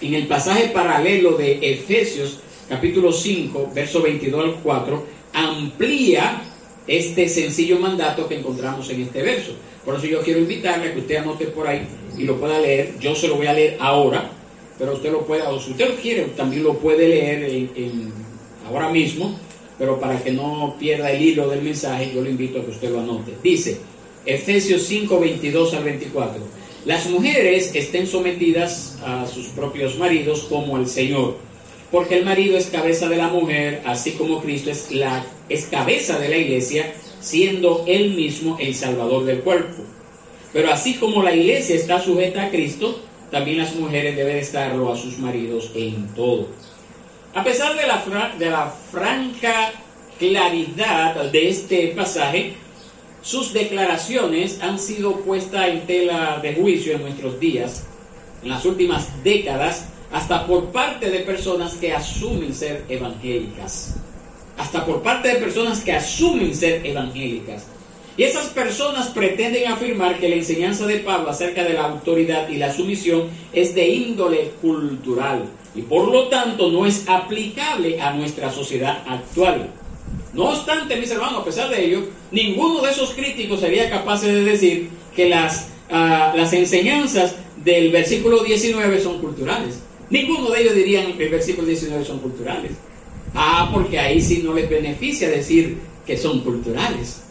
en 0.00 0.14
el 0.14 0.26
pasaje 0.26 0.68
paralelo 0.68 1.36
de 1.36 1.58
Efesios 1.72 2.38
capítulo 2.70 3.12
5, 3.12 3.72
verso 3.74 4.00
22 4.00 4.44
al 4.44 4.54
4, 4.62 5.06
amplía 5.32 6.42
este 6.86 7.28
sencillo 7.28 7.78
mandato 7.78 8.28
que 8.28 8.38
encontramos 8.38 8.88
en 8.90 9.02
este 9.02 9.22
verso. 9.22 9.52
Por 9.84 9.96
eso 9.96 10.06
yo 10.06 10.20
quiero 10.22 10.38
invitarle 10.38 10.88
a 10.88 10.94
que 10.94 11.00
usted 11.00 11.16
anote 11.16 11.46
por 11.46 11.66
ahí 11.66 11.86
y 12.16 12.24
lo 12.24 12.38
pueda 12.38 12.60
leer. 12.60 12.94
Yo 13.00 13.14
se 13.14 13.26
lo 13.26 13.34
voy 13.34 13.48
a 13.48 13.52
leer 13.52 13.76
ahora, 13.80 14.30
pero 14.80 14.94
usted 14.94 15.12
lo 15.12 15.26
puede, 15.26 15.42
o 15.42 15.60
si 15.60 15.72
usted 15.72 15.90
lo 15.90 15.96
quiere, 15.96 16.22
también 16.34 16.64
lo 16.64 16.78
puede 16.78 17.06
leer 17.06 17.68
ahora 18.66 18.88
mismo, 18.88 19.38
pero 19.78 20.00
para 20.00 20.18
que 20.24 20.32
no 20.32 20.74
pierda 20.80 21.12
el 21.12 21.20
hilo 21.20 21.48
del 21.48 21.60
mensaje, 21.60 22.10
yo 22.14 22.22
le 22.22 22.30
invito 22.30 22.58
a 22.58 22.64
que 22.64 22.70
usted 22.70 22.90
lo 22.90 23.00
anote. 23.00 23.34
Dice, 23.42 23.78
Efesios 24.24 24.82
5, 24.84 25.20
22 25.20 25.74
al 25.74 25.84
24. 25.84 26.42
Las 26.86 27.10
mujeres 27.10 27.72
estén 27.74 28.06
sometidas 28.06 28.96
a 29.04 29.26
sus 29.26 29.48
propios 29.48 29.98
maridos 29.98 30.46
como 30.48 30.78
el 30.78 30.86
Señor, 30.86 31.36
porque 31.90 32.16
el 32.16 32.24
marido 32.24 32.56
es 32.56 32.68
cabeza 32.68 33.06
de 33.10 33.18
la 33.18 33.28
mujer, 33.28 33.82
así 33.84 34.12
como 34.12 34.40
Cristo 34.40 34.70
es, 34.70 34.90
la, 34.92 35.26
es 35.50 35.66
cabeza 35.66 36.18
de 36.18 36.30
la 36.30 36.38
iglesia, 36.38 36.90
siendo 37.20 37.84
él 37.86 38.14
mismo 38.14 38.56
el 38.58 38.74
salvador 38.74 39.26
del 39.26 39.40
cuerpo. 39.40 39.82
Pero 40.54 40.72
así 40.72 40.94
como 40.94 41.22
la 41.22 41.34
iglesia 41.34 41.76
está 41.76 42.00
sujeta 42.00 42.44
a 42.44 42.50
Cristo, 42.50 42.98
también 43.30 43.58
las 43.58 43.74
mujeres 43.74 44.16
deben 44.16 44.36
estarlo 44.36 44.92
a 44.92 44.96
sus 44.96 45.18
maridos 45.18 45.70
en 45.74 46.08
todo. 46.14 46.48
A 47.34 47.44
pesar 47.44 47.76
de 47.76 47.86
la, 47.86 48.34
de 48.38 48.50
la 48.50 48.66
franca 48.66 49.72
claridad 50.18 51.30
de 51.30 51.48
este 51.48 51.88
pasaje, 51.88 52.54
sus 53.22 53.52
declaraciones 53.52 54.60
han 54.62 54.78
sido 54.78 55.20
puestas 55.20 55.68
en 55.68 55.86
tela 55.86 56.40
de 56.42 56.54
juicio 56.54 56.94
en 56.94 57.02
nuestros 57.02 57.38
días, 57.38 57.84
en 58.42 58.48
las 58.48 58.64
últimas 58.64 59.22
décadas, 59.22 59.88
hasta 60.12 60.46
por 60.46 60.72
parte 60.72 61.10
de 61.10 61.20
personas 61.20 61.74
que 61.74 61.92
asumen 61.92 62.52
ser 62.54 62.84
evangélicas. 62.88 63.96
Hasta 64.58 64.84
por 64.84 65.02
parte 65.02 65.28
de 65.28 65.34
personas 65.36 65.80
que 65.80 65.92
asumen 65.92 66.54
ser 66.54 66.84
evangélicas. 66.84 67.66
Y 68.20 68.24
esas 68.24 68.48
personas 68.48 69.08
pretenden 69.08 69.66
afirmar 69.72 70.18
que 70.18 70.28
la 70.28 70.34
enseñanza 70.34 70.86
de 70.86 70.98
Pablo 70.98 71.30
acerca 71.30 71.64
de 71.64 71.72
la 71.72 71.86
autoridad 71.86 72.50
y 72.50 72.58
la 72.58 72.70
sumisión 72.70 73.30
es 73.50 73.74
de 73.74 73.88
índole 73.88 74.50
cultural 74.60 75.44
y 75.74 75.80
por 75.80 76.06
lo 76.06 76.28
tanto 76.28 76.70
no 76.70 76.84
es 76.84 77.08
aplicable 77.08 77.98
a 77.98 78.12
nuestra 78.12 78.52
sociedad 78.52 79.02
actual. 79.08 79.70
No 80.34 80.50
obstante, 80.50 80.96
mis 80.96 81.10
hermanos, 81.10 81.40
a 81.40 81.44
pesar 81.46 81.70
de 81.70 81.82
ello, 81.82 82.08
ninguno 82.30 82.82
de 82.82 82.90
esos 82.90 83.14
críticos 83.14 83.60
sería 83.60 83.88
capaz 83.88 84.20
de 84.20 84.44
decir 84.44 84.90
que 85.16 85.30
las, 85.30 85.70
ah, 85.90 86.34
las 86.36 86.52
enseñanzas 86.52 87.36
del 87.64 87.90
versículo 87.90 88.44
19 88.44 89.00
son 89.00 89.18
culturales. 89.22 89.80
Ninguno 90.10 90.50
de 90.50 90.60
ellos 90.60 90.74
diría 90.74 91.06
que 91.16 91.24
el 91.24 91.30
versículo 91.30 91.66
19 91.66 92.04
son 92.04 92.18
culturales. 92.18 92.72
Ah, 93.34 93.70
porque 93.72 93.98
ahí 93.98 94.20
sí 94.20 94.42
no 94.44 94.52
les 94.52 94.68
beneficia 94.68 95.30
decir 95.30 95.78
que 96.04 96.18
son 96.18 96.40
culturales. 96.40 97.29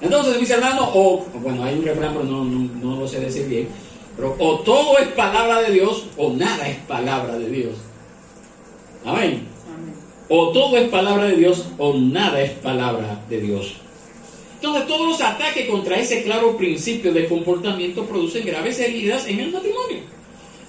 Entonces, 0.00 0.40
mis 0.40 0.50
hermanos, 0.50 0.90
o, 0.94 1.24
bueno, 1.40 1.64
hay 1.64 1.74
un 1.74 1.84
refrán, 1.84 2.12
pero 2.12 2.24
no, 2.24 2.44
no, 2.44 2.70
no 2.82 3.00
lo 3.00 3.08
sé 3.08 3.20
decir 3.20 3.46
bien, 3.46 3.68
pero 4.16 4.34
o 4.38 4.58
todo 4.60 4.98
es 4.98 5.08
palabra 5.08 5.60
de 5.62 5.72
Dios 5.72 6.06
o 6.16 6.32
nada 6.32 6.68
es 6.68 6.76
palabra 6.78 7.38
de 7.38 7.48
Dios. 7.48 7.74
Amén. 9.04 9.46
O 10.28 10.50
todo 10.50 10.76
es 10.76 10.88
palabra 10.88 11.24
de 11.24 11.36
Dios 11.36 11.66
o 11.78 11.94
nada 11.94 12.40
es 12.40 12.50
palabra 12.50 13.24
de 13.28 13.40
Dios. 13.40 13.74
Entonces 14.56 14.86
todos 14.88 15.06
los 15.06 15.20
ataques 15.20 15.68
contra 15.68 15.96
ese 15.96 16.24
claro 16.24 16.56
principio 16.56 17.12
de 17.12 17.28
comportamiento 17.28 18.04
producen 18.04 18.44
graves 18.44 18.80
heridas 18.80 19.26
en 19.28 19.38
el 19.38 19.52
matrimonio. 19.52 20.00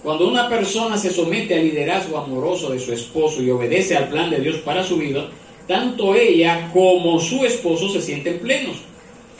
Cuando 0.03 0.27
una 0.27 0.47
persona 0.47 0.97
se 0.97 1.11
somete 1.11 1.55
al 1.55 1.65
liderazgo 1.65 2.19
amoroso 2.19 2.69
de 2.69 2.79
su 2.79 2.93
esposo 2.93 3.41
y 3.41 3.49
obedece 3.49 3.97
al 3.97 4.09
plan 4.09 4.29
de 4.29 4.39
Dios 4.39 4.57
para 4.57 4.83
su 4.83 4.97
vida, 4.97 5.27
tanto 5.67 6.15
ella 6.15 6.69
como 6.71 7.19
su 7.19 7.43
esposo 7.43 7.89
se 7.89 8.01
sienten 8.01 8.39
plenos 8.39 8.77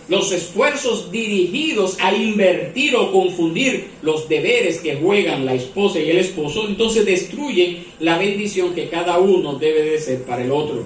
los 0.10 0.32
esfuerzos 0.32 1.12
dirigidos 1.12 1.98
a 2.02 2.14
invertir 2.14 2.96
o 2.96 3.12
confundir 3.12 3.92
los 4.02 4.28
deberes 4.28 4.80
que 4.80 4.96
juegan 4.96 5.46
la 5.46 5.54
esposa 5.54 6.00
y 6.00 6.10
el 6.10 6.18
esposo, 6.18 6.68
entonces 6.68 7.06
destruyen 7.06 7.86
la 8.00 8.18
bendición 8.18 8.74
que 8.74 8.90
cada 8.90 9.20
uno 9.20 9.54
debe 9.54 9.84
de 9.84 10.00
ser 10.00 10.24
para 10.24 10.44
el 10.44 10.52
otro. 10.52 10.84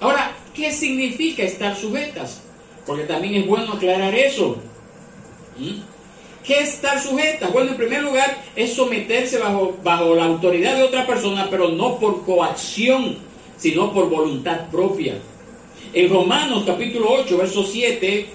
Ahora, 0.00 0.36
¿qué 0.54 0.72
significa 0.72 1.44
estar 1.44 1.76
sujetas? 1.76 2.42
Porque 2.84 3.04
también 3.04 3.36
es 3.36 3.46
bueno 3.46 3.74
aclarar 3.74 4.12
eso. 4.12 4.56
¿Mm? 5.56 5.80
¿Qué 6.44 6.58
es 6.58 6.74
estar 6.74 7.00
sujetas? 7.00 7.52
Bueno, 7.52 7.70
en 7.70 7.76
primer 7.76 8.02
lugar, 8.02 8.42
es 8.56 8.72
someterse 8.72 9.38
bajo, 9.38 9.76
bajo 9.84 10.16
la 10.16 10.24
autoridad 10.24 10.74
de 10.74 10.82
otra 10.82 11.06
persona, 11.06 11.46
pero 11.48 11.68
no 11.68 12.00
por 12.00 12.24
coacción, 12.24 13.18
sino 13.56 13.92
por 13.92 14.10
voluntad 14.10 14.68
propia. 14.68 15.14
En 15.94 16.08
Romanos 16.08 16.64
capítulo 16.66 17.10
8, 17.10 17.36
verso 17.36 17.64
7, 17.64 18.26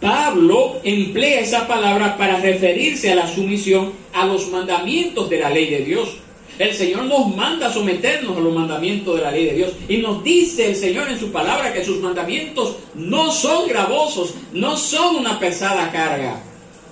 Pablo 0.00 0.80
emplea 0.82 1.40
esa 1.40 1.68
palabra 1.68 2.16
para 2.16 2.38
referirse 2.38 3.12
a 3.12 3.14
la 3.14 3.28
sumisión 3.28 3.92
a 4.14 4.24
los 4.24 4.48
mandamientos 4.48 5.28
de 5.28 5.38
la 5.38 5.50
ley 5.50 5.68
de 5.68 5.84
Dios. 5.84 6.16
El 6.58 6.72
Señor 6.72 7.04
nos 7.04 7.36
manda 7.36 7.70
someternos 7.70 8.34
a 8.34 8.40
los 8.40 8.54
mandamientos 8.54 9.16
de 9.16 9.22
la 9.22 9.30
ley 9.30 9.44
de 9.44 9.54
Dios. 9.54 9.72
Y 9.90 9.98
nos 9.98 10.24
dice 10.24 10.70
el 10.70 10.76
Señor 10.76 11.10
en 11.10 11.18
su 11.18 11.30
palabra 11.30 11.74
que 11.74 11.84
sus 11.84 12.00
mandamientos 12.00 12.76
no 12.94 13.30
son 13.30 13.68
gravosos, 13.68 14.34
no 14.54 14.78
son 14.78 15.16
una 15.16 15.38
pesada 15.38 15.92
carga. 15.92 16.42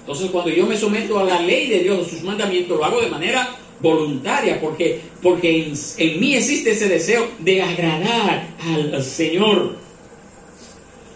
Entonces 0.00 0.30
cuando 0.30 0.50
yo 0.50 0.66
me 0.66 0.76
someto 0.76 1.18
a 1.18 1.24
la 1.24 1.40
ley 1.40 1.68
de 1.68 1.78
Dios, 1.80 2.06
a 2.06 2.10
sus 2.10 2.22
mandamientos, 2.22 2.76
lo 2.76 2.84
hago 2.84 3.00
de 3.00 3.08
manera 3.08 3.56
voluntaria, 3.80 4.60
porque, 4.60 5.00
porque 5.22 5.72
en 5.96 6.20
mí 6.20 6.34
existe 6.34 6.72
ese 6.72 6.88
deseo 6.88 7.26
de 7.38 7.62
agradar 7.62 8.48
al 8.60 9.02
Señor. 9.02 9.80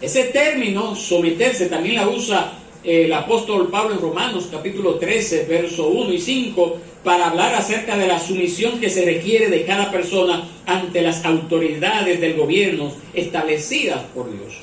Ese 0.05 0.25
término, 0.25 0.95
someterse, 0.95 1.65
también 1.65 1.95
la 1.95 2.07
usa 2.07 2.53
eh, 2.83 3.05
el 3.05 3.13
apóstol 3.13 3.71
Pablo 3.71 3.95
en 3.95 4.01
Romanos 4.01 4.47
capítulo 4.51 4.99
13, 4.99 5.45
verso 5.45 5.87
1 5.87 6.13
y 6.13 6.19
5, 6.19 6.77
para 7.03 7.31
hablar 7.31 7.55
acerca 7.55 7.97
de 7.97 8.05
la 8.05 8.19
sumisión 8.19 8.79
que 8.79 8.91
se 8.91 9.03
requiere 9.03 9.49
de 9.49 9.65
cada 9.65 9.89
persona 9.89 10.47
ante 10.67 11.01
las 11.01 11.25
autoridades 11.25 12.21
del 12.21 12.35
gobierno 12.35 12.93
establecidas 13.15 14.03
por 14.13 14.31
Dios. 14.31 14.53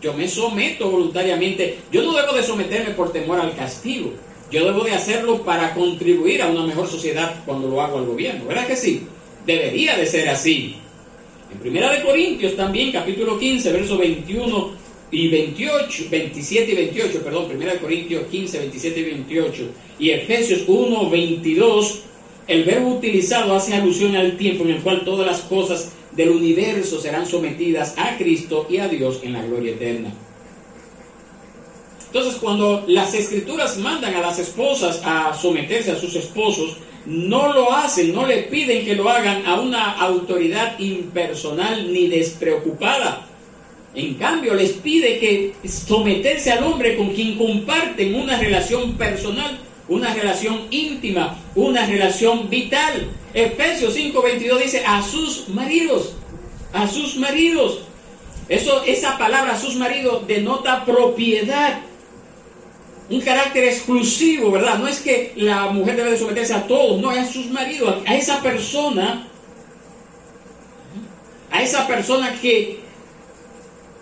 Yo 0.00 0.14
me 0.14 0.28
someto 0.28 0.88
voluntariamente. 0.88 1.78
Yo 1.90 2.02
no 2.02 2.12
debo 2.12 2.32
de 2.32 2.44
someterme 2.44 2.94
por 2.94 3.12
temor 3.12 3.40
al 3.40 3.56
castigo. 3.56 4.12
Yo 4.52 4.64
debo 4.66 4.84
de 4.84 4.92
hacerlo 4.92 5.42
para 5.42 5.74
contribuir 5.74 6.42
a 6.42 6.46
una 6.46 6.64
mejor 6.64 6.86
sociedad 6.86 7.42
cuando 7.44 7.66
lo 7.66 7.82
hago 7.82 7.98
al 7.98 8.06
gobierno. 8.06 8.44
¿Verdad 8.46 8.68
que 8.68 8.76
sí? 8.76 9.04
Debería 9.44 9.96
de 9.96 10.06
ser 10.06 10.28
así. 10.28 10.76
En 11.52 11.58
Primera 11.58 11.92
de 11.92 12.02
Corintios 12.02 12.56
también, 12.56 12.92
capítulo 12.92 13.38
15, 13.38 13.72
versos 13.72 13.98
21 13.98 14.70
y 15.10 15.28
28, 15.28 16.04
27 16.10 16.70
y 16.70 16.74
28, 16.74 17.22
perdón, 17.22 17.48
Primera 17.48 17.72
de 17.72 17.80
Corintios 17.80 18.26
15, 18.30 18.58
27 18.58 19.00
y 19.00 19.04
28, 19.04 19.62
y 19.98 20.10
Efesios 20.10 20.64
1, 20.66 21.10
22, 21.10 22.00
el 22.46 22.64
verbo 22.64 22.94
utilizado 22.94 23.54
hace 23.54 23.74
alusión 23.74 24.14
al 24.16 24.36
tiempo 24.36 24.64
en 24.64 24.70
el 24.70 24.82
cual 24.82 25.04
todas 25.04 25.26
las 25.26 25.40
cosas 25.40 25.92
del 26.12 26.30
universo 26.30 27.00
serán 27.00 27.26
sometidas 27.26 27.94
a 27.96 28.16
Cristo 28.16 28.66
y 28.68 28.78
a 28.78 28.88
Dios 28.88 29.20
en 29.22 29.32
la 29.32 29.42
gloria 29.42 29.72
eterna. 29.72 30.12
Entonces, 32.06 32.40
cuando 32.40 32.84
las 32.88 33.14
escrituras 33.14 33.78
mandan 33.78 34.14
a 34.14 34.20
las 34.20 34.38
esposas 34.40 35.00
a 35.04 35.32
someterse 35.32 35.92
a 35.92 35.96
sus 35.96 36.16
esposos, 36.16 36.76
no 37.06 37.52
lo 37.52 37.72
hacen, 37.72 38.14
no 38.14 38.26
le 38.26 38.44
piden 38.44 38.84
que 38.84 38.94
lo 38.94 39.08
hagan 39.08 39.46
a 39.46 39.60
una 39.60 39.92
autoridad 39.92 40.78
impersonal 40.78 41.92
ni 41.92 42.08
despreocupada. 42.08 43.26
En 43.94 44.14
cambio, 44.14 44.54
les 44.54 44.72
pide 44.72 45.18
que 45.18 45.54
someterse 45.68 46.52
al 46.52 46.64
hombre 46.64 46.96
con 46.96 47.12
quien 47.12 47.36
comparten 47.36 48.14
una 48.14 48.38
relación 48.38 48.96
personal, 48.96 49.58
una 49.88 50.14
relación 50.14 50.66
íntima, 50.70 51.36
una 51.56 51.86
relación 51.86 52.48
vital. 52.48 53.08
Efesios 53.34 53.96
5:22 53.96 54.58
dice 54.58 54.84
a 54.86 55.02
sus 55.02 55.48
maridos, 55.48 56.14
a 56.72 56.86
sus 56.86 57.16
maridos. 57.16 57.80
Eso, 58.48 58.82
esa 58.84 59.16
palabra, 59.16 59.58
sus 59.58 59.76
maridos, 59.76 60.26
denota 60.26 60.84
propiedad 60.84 61.80
un 63.10 63.20
carácter 63.20 63.64
exclusivo, 63.64 64.52
¿verdad? 64.52 64.78
No 64.78 64.86
es 64.86 65.00
que 65.00 65.32
la 65.36 65.66
mujer 65.66 65.96
debe 65.96 66.12
de 66.12 66.18
someterse 66.18 66.54
a 66.54 66.66
todos, 66.66 67.00
no, 67.00 67.10
a 67.10 67.24
sus 67.26 67.46
maridos, 67.50 67.96
a 68.06 68.14
esa 68.14 68.40
persona, 68.40 69.26
a 71.50 71.62
esa 71.62 71.88
persona 71.88 72.32
que 72.40 72.78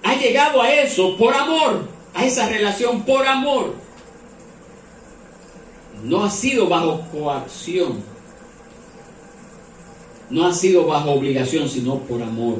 ha 0.03 0.15
llegado 0.15 0.61
a 0.61 0.71
eso 0.71 1.17
por 1.17 1.35
amor, 1.35 1.89
a 2.15 2.27
esa 2.27 2.49
relación 2.49 3.03
por 3.03 3.27
amor. 3.27 3.75
No 6.05 6.25
ha 6.25 6.31
sido 6.31 6.69
bajo 6.69 7.01
coacción, 7.11 8.05
no 10.29 10.47
ha 10.47 10.53
sido 10.53 10.87
bajo 10.87 11.13
obligación, 11.13 11.69
sino 11.69 11.99
por 12.01 12.23
amor. 12.23 12.59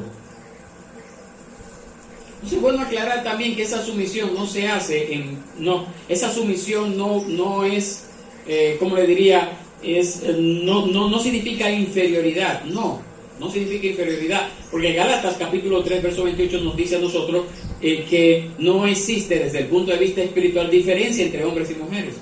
Es 2.45 2.59
bueno 2.61 2.81
aclarar 2.81 3.23
también 3.23 3.55
que 3.55 3.63
esa 3.63 3.83
sumisión 3.83 4.33
no 4.33 4.47
se 4.47 4.67
hace 4.67 5.13
en... 5.13 5.39
No, 5.59 5.85
esa 6.07 6.33
sumisión 6.33 6.97
no, 6.97 7.23
no 7.27 7.65
es, 7.65 8.05
eh, 8.47 8.77
como 8.79 8.95
le 8.95 9.05
diría, 9.05 9.57
es, 9.83 10.23
eh, 10.23 10.35
no, 10.39 10.87
no, 10.87 11.09
no 11.09 11.19
significa 11.19 11.69
inferioridad, 11.69 12.63
no, 12.63 13.01
no 13.39 13.51
significa 13.51 13.87
inferioridad, 13.87 14.49
porque 14.71 14.93
Gálatas 14.93 15.35
capítulo 15.37 15.83
3, 15.83 16.01
verso 16.01 16.23
28 16.23 16.61
nos 16.61 16.77
dice 16.77 16.95
a 16.95 16.99
nosotros 16.99 17.45
eh, 17.81 18.05
que 18.09 18.49
no 18.57 18.85
existe 18.85 19.39
desde 19.39 19.59
el 19.59 19.65
punto 19.67 19.91
de 19.91 19.97
vista 19.97 20.21
espiritual 20.21 20.69
diferencia 20.69 21.25
entre 21.25 21.43
hombres 21.43 21.69
y 21.71 21.75
mujeres. 21.75 22.15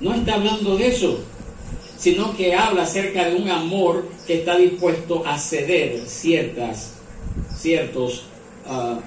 No 0.00 0.14
está 0.14 0.34
hablando 0.34 0.76
de 0.76 0.88
eso, 0.88 1.20
sino 1.98 2.34
que 2.34 2.54
habla 2.54 2.82
acerca 2.82 3.28
de 3.28 3.36
un 3.36 3.48
amor 3.50 4.06
que 4.26 4.38
está 4.38 4.56
dispuesto 4.56 5.22
a 5.26 5.38
ceder 5.38 6.06
ciertas, 6.06 6.94
ciertos 7.54 8.24
uh, 8.66 8.98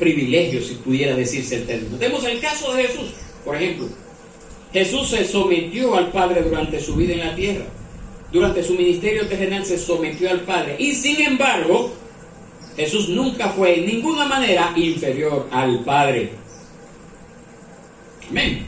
privilegios, 0.00 0.66
si 0.66 0.74
pudiera 0.74 1.14
decirse 1.14 1.56
el 1.56 1.66
término. 1.66 1.98
Tenemos 1.98 2.24
el 2.24 2.40
caso 2.40 2.74
de 2.74 2.84
Jesús, 2.84 3.10
por 3.44 3.54
ejemplo. 3.54 3.86
Jesús 4.72 5.10
se 5.10 5.24
sometió 5.24 5.94
al 5.94 6.10
Padre 6.10 6.42
durante 6.42 6.80
su 6.80 6.96
vida 6.96 7.12
en 7.12 7.20
la 7.20 7.36
tierra. 7.36 7.66
Durante 8.32 8.62
su 8.62 8.74
ministerio 8.74 9.28
terrenal 9.28 9.64
se 9.64 9.78
sometió 9.78 10.30
al 10.30 10.40
Padre. 10.40 10.76
Y 10.78 10.94
sin 10.94 11.20
embargo, 11.20 11.92
Jesús 12.76 13.08
nunca 13.08 13.50
fue 13.50 13.78
en 13.78 13.86
ninguna 13.86 14.26
manera 14.26 14.72
inferior 14.76 15.48
al 15.50 15.84
Padre. 15.84 16.30
Amén. 18.30 18.66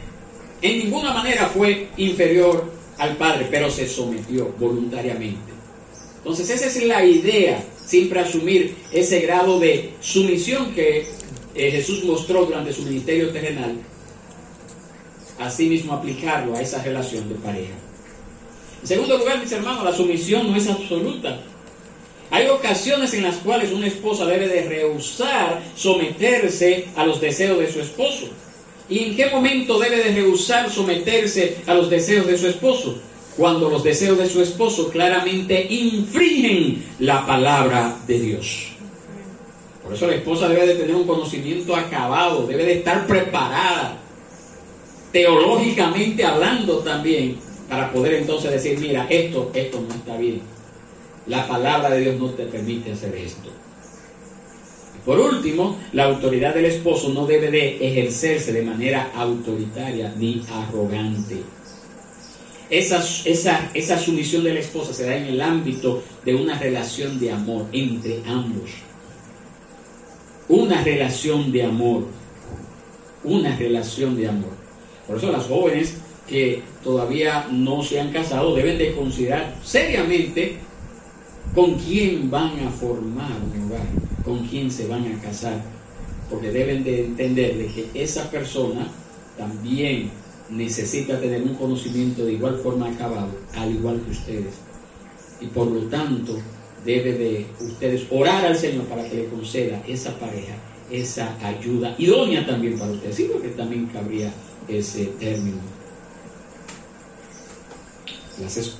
En 0.60 0.78
ninguna 0.78 1.12
manera 1.12 1.46
fue 1.46 1.88
inferior 1.96 2.70
al 2.98 3.16
Padre, 3.16 3.46
pero 3.50 3.70
se 3.70 3.88
sometió 3.88 4.52
voluntariamente. 4.58 5.52
Entonces 6.18 6.50
esa 6.50 6.66
es 6.66 6.84
la 6.84 7.04
idea, 7.04 7.64
siempre 7.84 8.20
asumir 8.20 8.76
ese 8.92 9.20
grado 9.20 9.58
de 9.58 9.94
sumisión 10.00 10.72
que 10.72 11.06
eh, 11.54 11.70
Jesús 11.70 12.04
mostró 12.04 12.44
durante 12.46 12.72
su 12.72 12.82
ministerio 12.82 13.30
terrenal, 13.30 13.76
asimismo 15.38 15.92
aplicarlo 15.92 16.56
a 16.56 16.60
esa 16.60 16.82
relación 16.82 17.28
de 17.28 17.34
pareja. 17.36 17.74
En 18.82 18.88
segundo 18.88 19.18
lugar, 19.18 19.38
mis 19.40 19.52
hermanos, 19.52 19.84
la 19.84 19.92
sumisión 19.92 20.50
no 20.50 20.56
es 20.56 20.68
absoluta. 20.68 21.40
Hay 22.30 22.48
ocasiones 22.48 23.12
en 23.14 23.24
las 23.24 23.36
cuales 23.36 23.72
una 23.72 23.86
esposa 23.86 24.24
debe 24.24 24.48
de 24.48 24.62
rehusar 24.62 25.62
someterse 25.76 26.86
a 26.96 27.04
los 27.04 27.20
deseos 27.20 27.58
de 27.58 27.70
su 27.70 27.80
esposo. 27.80 28.28
¿Y 28.88 29.00
en 29.00 29.16
qué 29.16 29.26
momento 29.26 29.78
debe 29.78 29.98
de 29.98 30.14
rehusar 30.14 30.70
someterse 30.70 31.58
a 31.66 31.74
los 31.74 31.90
deseos 31.90 32.26
de 32.26 32.38
su 32.38 32.48
esposo? 32.48 32.98
Cuando 33.36 33.70
los 33.70 33.84
deseos 33.84 34.18
de 34.18 34.28
su 34.28 34.42
esposo 34.42 34.88
claramente 34.88 35.66
infringen 35.70 36.84
la 36.98 37.24
palabra 37.26 37.96
de 38.06 38.18
Dios. 38.18 38.71
Por 39.82 39.94
eso 39.94 40.06
la 40.06 40.14
esposa 40.14 40.48
debe 40.48 40.66
de 40.66 40.74
tener 40.76 40.94
un 40.94 41.06
conocimiento 41.06 41.74
acabado, 41.74 42.46
debe 42.46 42.64
de 42.64 42.72
estar 42.74 43.06
preparada, 43.06 43.98
teológicamente 45.10 46.24
hablando 46.24 46.78
también, 46.78 47.36
para 47.68 47.90
poder 47.90 48.14
entonces 48.14 48.50
decir, 48.52 48.78
mira, 48.78 49.06
esto, 49.10 49.50
esto 49.54 49.80
no 49.80 49.94
está 49.94 50.16
bien. 50.16 50.40
La 51.26 51.48
palabra 51.48 51.90
de 51.90 52.00
Dios 52.00 52.20
no 52.20 52.30
te 52.30 52.44
permite 52.44 52.92
hacer 52.92 53.14
esto. 53.16 53.48
Por 55.04 55.18
último, 55.18 55.78
la 55.92 56.04
autoridad 56.04 56.54
del 56.54 56.66
esposo 56.66 57.08
no 57.08 57.26
debe 57.26 57.50
de 57.50 57.76
ejercerse 57.84 58.52
de 58.52 58.62
manera 58.62 59.10
autoritaria 59.16 60.14
ni 60.16 60.44
arrogante. 60.48 61.42
Esa, 62.70 63.04
esa, 63.24 63.70
esa 63.74 63.98
sumisión 63.98 64.44
de 64.44 64.54
la 64.54 64.60
esposa 64.60 64.94
se 64.94 65.04
da 65.04 65.16
en 65.16 65.24
el 65.24 65.40
ámbito 65.40 66.02
de 66.24 66.36
una 66.36 66.58
relación 66.58 67.18
de 67.18 67.32
amor 67.32 67.66
entre 67.72 68.22
ambos 68.26 68.70
una 70.52 70.84
relación 70.84 71.50
de 71.50 71.62
amor. 71.62 72.04
Una 73.24 73.56
relación 73.56 74.16
de 74.16 74.28
amor. 74.28 74.50
Por 75.06 75.16
eso 75.16 75.32
las 75.32 75.46
jóvenes 75.46 75.96
que 76.28 76.62
todavía 76.84 77.46
no 77.50 77.82
se 77.82 77.98
han 77.98 78.12
casado 78.12 78.54
deben 78.54 78.76
de 78.76 78.94
considerar 78.94 79.56
seriamente 79.64 80.58
con 81.54 81.76
quién 81.76 82.30
van 82.30 82.66
a 82.66 82.70
formar 82.70 83.30
un 83.32 83.66
hogar, 83.66 83.86
con 84.24 84.46
quién 84.46 84.70
se 84.70 84.86
van 84.88 85.06
a 85.06 85.22
casar, 85.22 85.62
porque 86.28 86.50
deben 86.50 86.84
de 86.84 87.06
entender 87.06 87.56
de 87.56 87.66
que 87.68 87.86
esa 87.94 88.30
persona 88.30 88.88
también 89.38 90.10
necesita 90.50 91.18
tener 91.18 91.42
un 91.42 91.54
conocimiento 91.54 92.26
de 92.26 92.34
igual 92.34 92.58
forma 92.58 92.88
acabado, 92.88 93.30
al 93.56 93.70
igual 93.70 94.02
que 94.02 94.10
ustedes. 94.10 94.54
Y 95.40 95.46
por 95.46 95.66
lo 95.68 95.80
tanto, 95.88 96.36
debe 96.84 97.12
de 97.12 97.46
ustedes 97.60 98.02
orar 98.10 98.44
al 98.44 98.56
Señor 98.56 98.84
para 98.84 99.08
que 99.08 99.16
le 99.16 99.26
conceda 99.26 99.82
esa 99.86 100.18
pareja, 100.18 100.54
esa 100.90 101.36
ayuda 101.46 101.94
idónea 101.98 102.44
también 102.46 102.78
para 102.78 102.92
ustedes. 102.92 103.16
Sí, 103.16 103.28
porque 103.32 103.48
también 103.48 103.86
cabría 103.86 104.32
ese 104.68 105.06
término. 105.18 105.58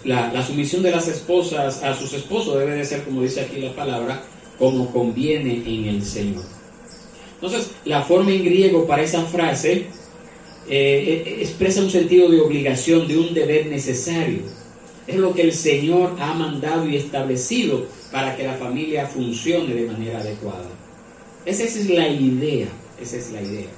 La, 0.05 0.45
sumisión 0.45 0.83
de 0.83 0.91
las 0.91 1.07
esposas 1.07 1.83
a 1.83 1.95
sus 1.95 2.13
esposos 2.15 2.59
debe 2.59 2.73
de 2.73 2.85
ser, 2.85 3.05
como 3.05 3.23
dice 3.23 3.43
aquí 3.43 3.61
la 3.61 3.75
palabra, 3.75 4.23
como 4.59 4.91
conviene 4.93 5.63
en 5.67 5.85
el 5.89 6.03
Señor. 6.03 6.43
Entonces, 7.35 7.71
la 7.85 8.03
forma 8.03 8.33
en 8.33 8.45
griego 8.45 8.87
para 8.87 9.03
esa 9.03 9.23
frase 9.25 9.73
eh, 9.73 9.87
eh, 10.69 11.37
expresa 11.41 11.83
un 11.83 11.91
sentido 11.91 12.29
de 12.29 12.41
obligación, 12.41 13.07
de 13.07 13.19
un 13.19 13.35
deber 13.35 13.67
necesario 13.67 14.62
es 15.07 15.17
lo 15.17 15.35
que 15.35 15.43
el 15.43 15.53
Señor 15.53 16.17
ha 16.21 16.35
mandado 16.35 16.89
y 16.89 16.97
establecido 16.97 17.87
para 18.11 18.37
que 18.37 18.45
la 18.45 18.55
familia 18.55 19.07
funcione 19.07 19.75
de 19.75 19.87
manera 19.87 20.21
adecuada. 20.21 20.69
Esa 21.45 21.65
es 21.65 21.89
la 21.89 22.09
idea, 22.09 22.69
esa 23.01 23.17
es 23.17 23.33
la 23.33 23.43
idea. 23.43 23.69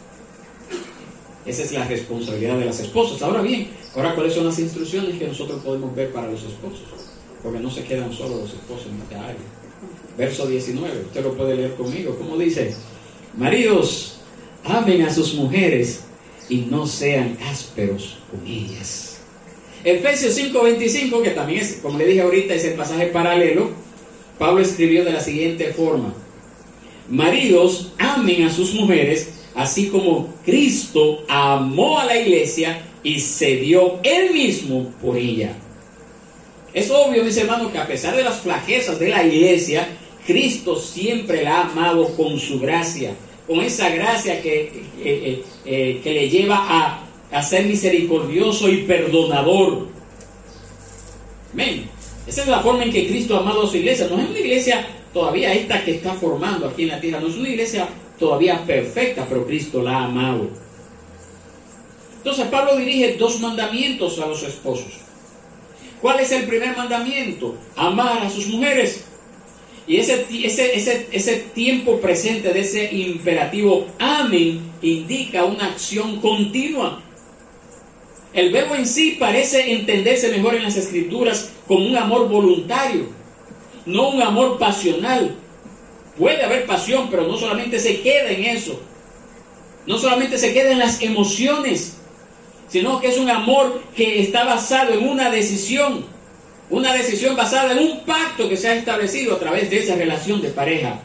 Esa 1.46 1.62
es 1.62 1.72
la 1.72 1.86
responsabilidad 1.86 2.58
de 2.58 2.66
las 2.66 2.80
esposas. 2.80 3.20
Ahora 3.22 3.42
bien, 3.42 3.68
ahora 3.94 4.14
cuáles 4.14 4.34
son 4.34 4.46
las 4.46 4.58
instrucciones 4.58 5.18
que 5.18 5.28
nosotros 5.28 5.62
podemos 5.62 5.94
ver 5.94 6.10
para 6.12 6.30
los 6.30 6.42
esposos, 6.42 6.84
porque 7.42 7.60
no 7.60 7.70
se 7.70 7.84
quedan 7.84 8.12
solo 8.12 8.36
los 8.36 8.52
esposos 8.52 8.86
en 8.86 9.02
esta 9.02 9.24
área. 9.24 9.40
Verso 10.16 10.46
19, 10.46 11.00
usted 11.06 11.22
lo 11.22 11.34
puede 11.34 11.56
leer 11.56 11.74
conmigo. 11.74 12.16
¿Cómo 12.16 12.36
dice? 12.36 12.74
Maridos, 13.36 14.20
amen 14.64 15.02
a 15.02 15.12
sus 15.12 15.34
mujeres 15.34 16.04
y 16.48 16.58
no 16.62 16.86
sean 16.86 17.36
ásperos 17.50 18.18
con 18.30 18.46
ellas 18.46 19.03
Efesios 19.84 20.34
5:25, 20.34 21.22
que 21.22 21.30
también 21.30 21.60
es, 21.60 21.78
como 21.82 21.98
le 21.98 22.06
dije 22.06 22.22
ahorita, 22.22 22.54
es 22.54 22.64
el 22.64 22.74
pasaje 22.74 23.06
paralelo, 23.06 23.70
Pablo 24.38 24.62
escribió 24.62 25.04
de 25.04 25.12
la 25.12 25.20
siguiente 25.20 25.72
forma, 25.72 26.14
maridos 27.08 27.92
amen 27.98 28.44
a 28.44 28.50
sus 28.50 28.72
mujeres, 28.74 29.44
así 29.54 29.88
como 29.88 30.34
Cristo 30.44 31.24
amó 31.28 32.00
a 32.00 32.06
la 32.06 32.18
iglesia 32.18 32.82
y 33.02 33.20
se 33.20 33.56
dio 33.56 34.00
él 34.02 34.32
mismo 34.32 34.90
por 35.02 35.16
ella. 35.18 35.52
Es 36.72 36.90
obvio, 36.90 37.22
mis 37.22 37.36
hermanos, 37.36 37.70
que 37.70 37.78
a 37.78 37.86
pesar 37.86 38.16
de 38.16 38.24
las 38.24 38.40
flajezas 38.40 38.98
de 38.98 39.10
la 39.10 39.24
iglesia, 39.24 39.86
Cristo 40.26 40.76
siempre 40.76 41.44
la 41.44 41.58
ha 41.58 41.70
amado 41.70 42.16
con 42.16 42.40
su 42.40 42.58
gracia, 42.58 43.14
con 43.46 43.60
esa 43.60 43.90
gracia 43.90 44.40
que, 44.40 44.72
eh, 45.04 45.42
eh, 45.66 46.00
que 46.02 46.10
le 46.10 46.30
lleva 46.30 46.56
a 46.68 47.03
a 47.34 47.42
ser 47.42 47.66
misericordioso 47.66 48.68
y 48.68 48.82
perdonador. 48.82 49.88
Amén. 51.52 51.90
Esa 52.26 52.42
es 52.42 52.48
la 52.48 52.60
forma 52.60 52.84
en 52.84 52.92
que 52.92 53.08
Cristo 53.08 53.36
ha 53.36 53.40
amado 53.40 53.64
a 53.64 53.68
su 53.68 53.76
iglesia. 53.76 54.06
No 54.08 54.20
es 54.20 54.30
una 54.30 54.38
iglesia 54.38 54.86
todavía 55.12 55.52
esta 55.52 55.84
que 55.84 55.96
está 55.96 56.14
formando 56.14 56.68
aquí 56.68 56.84
en 56.84 56.88
la 56.88 57.00
tierra. 57.00 57.20
No 57.20 57.26
es 57.26 57.36
una 57.36 57.48
iglesia 57.48 57.88
todavía 58.18 58.64
perfecta, 58.64 59.26
pero 59.28 59.44
Cristo 59.46 59.82
la 59.82 59.98
ha 59.98 60.04
amado. 60.04 60.48
Entonces 62.18 62.46
Pablo 62.46 62.76
dirige 62.76 63.16
dos 63.16 63.40
mandamientos 63.40 64.18
a 64.20 64.26
los 64.26 64.42
esposos. 64.44 64.92
¿Cuál 66.00 66.20
es 66.20 66.30
el 66.32 66.44
primer 66.44 66.76
mandamiento? 66.76 67.56
Amar 67.76 68.22
a 68.22 68.30
sus 68.30 68.46
mujeres. 68.46 69.04
Y 69.86 69.96
ese, 69.96 70.26
ese, 70.30 70.76
ese, 70.76 71.08
ese 71.10 71.36
tiempo 71.52 72.00
presente 72.00 72.52
de 72.52 72.60
ese 72.60 72.94
imperativo 72.94 73.86
amen 73.98 74.60
indica 74.80 75.44
una 75.44 75.66
acción 75.66 76.20
continua. 76.20 77.02
El 78.34 78.50
verbo 78.50 78.74
en 78.74 78.86
sí 78.86 79.16
parece 79.18 79.72
entenderse 79.72 80.28
mejor 80.28 80.56
en 80.56 80.64
las 80.64 80.76
escrituras 80.76 81.52
como 81.68 81.86
un 81.86 81.96
amor 81.96 82.28
voluntario, 82.28 83.06
no 83.86 84.10
un 84.10 84.20
amor 84.20 84.58
pasional. 84.58 85.36
Puede 86.18 86.42
haber 86.42 86.66
pasión, 86.66 87.08
pero 87.10 87.28
no 87.28 87.36
solamente 87.36 87.78
se 87.78 88.00
queda 88.00 88.30
en 88.30 88.44
eso. 88.44 88.80
No 89.86 89.98
solamente 89.98 90.38
se 90.38 90.52
queda 90.52 90.72
en 90.72 90.80
las 90.80 91.00
emociones, 91.00 91.96
sino 92.68 93.00
que 93.00 93.08
es 93.08 93.18
un 93.18 93.30
amor 93.30 93.80
que 93.94 94.20
está 94.20 94.44
basado 94.44 94.94
en 94.94 95.06
una 95.08 95.30
decisión, 95.30 96.04
una 96.70 96.92
decisión 96.92 97.36
basada 97.36 97.72
en 97.72 97.78
un 97.78 98.00
pacto 98.00 98.48
que 98.48 98.56
se 98.56 98.68
ha 98.68 98.74
establecido 98.74 99.36
a 99.36 99.38
través 99.38 99.70
de 99.70 99.78
esa 99.78 99.94
relación 99.94 100.40
de 100.42 100.48
pareja. 100.48 101.00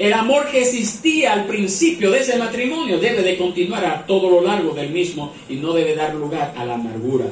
El 0.00 0.14
amor 0.14 0.50
que 0.50 0.62
existía 0.62 1.34
al 1.34 1.44
principio 1.44 2.10
de 2.10 2.20
ese 2.20 2.38
matrimonio 2.38 2.98
debe 2.98 3.22
de 3.22 3.36
continuar 3.36 3.84
a 3.84 4.06
todo 4.06 4.30
lo 4.30 4.40
largo 4.40 4.72
del 4.72 4.88
mismo 4.88 5.34
y 5.46 5.56
no 5.56 5.74
debe 5.74 5.94
dar 5.94 6.14
lugar 6.14 6.54
a 6.56 6.64
la 6.64 6.76
amargura. 6.76 7.26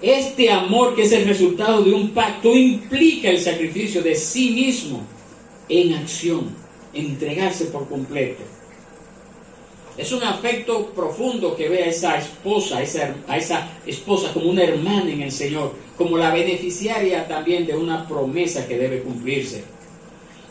Este 0.00 0.52
amor 0.52 0.94
que 0.94 1.02
es 1.02 1.10
el 1.10 1.26
resultado 1.26 1.82
de 1.82 1.92
un 1.92 2.10
pacto 2.10 2.54
implica 2.54 3.30
el 3.30 3.40
sacrificio 3.40 4.00
de 4.00 4.14
sí 4.14 4.50
mismo 4.50 5.04
en 5.68 5.94
acción, 5.94 6.54
entregarse 6.92 7.64
por 7.64 7.88
completo. 7.88 8.44
Es 9.98 10.12
un 10.12 10.22
afecto 10.22 10.86
profundo 10.90 11.56
que 11.56 11.68
ve 11.68 11.82
a 11.82 11.86
esa 11.86 12.16
esposa, 12.16 12.78
a 12.78 12.82
esa, 12.84 13.12
a 13.26 13.36
esa 13.36 13.68
esposa 13.86 14.32
como 14.32 14.50
una 14.50 14.62
hermana 14.62 15.10
en 15.10 15.22
el 15.22 15.32
Señor, 15.32 15.72
como 15.98 16.16
la 16.16 16.32
beneficiaria 16.32 17.26
también 17.26 17.66
de 17.66 17.74
una 17.74 18.06
promesa 18.06 18.68
que 18.68 18.78
debe 18.78 19.02
cumplirse. 19.02 19.73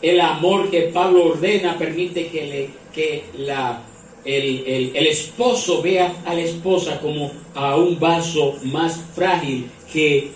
El 0.04 0.20
amor 0.20 0.70
que 0.70 0.82
Pablo 0.92 1.28
ordena 1.28 1.78
permite 1.78 2.26
que, 2.26 2.44
le, 2.44 2.68
que 2.94 3.24
la, 3.38 3.82
el, 4.22 4.62
el, 4.66 4.92
el 4.94 5.06
esposo 5.06 5.80
vea 5.80 6.14
a 6.26 6.34
la 6.34 6.42
esposa 6.42 7.00
como 7.00 7.30
a 7.54 7.76
un 7.76 7.98
vaso 7.98 8.54
más 8.64 9.00
frágil 9.14 9.66
que 9.90 10.28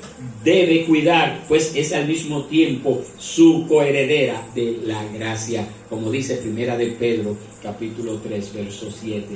debe 0.43 0.87
cuidar, 0.87 1.45
pues 1.49 1.75
es 1.75 1.93
al 1.93 2.09
mismo 2.09 2.45
tiempo 2.45 3.03
su 3.19 3.67
coheredera 3.69 4.43
de 4.55 4.79
la 4.85 5.05
gracia, 5.13 5.69
como 5.91 6.11
dice 6.11 6.37
Primera 6.37 6.75
de 6.79 6.87
Pedro, 6.87 7.37
capítulo 7.63 8.21
3, 8.23 8.55
verso 8.55 8.91
7. 8.91 9.27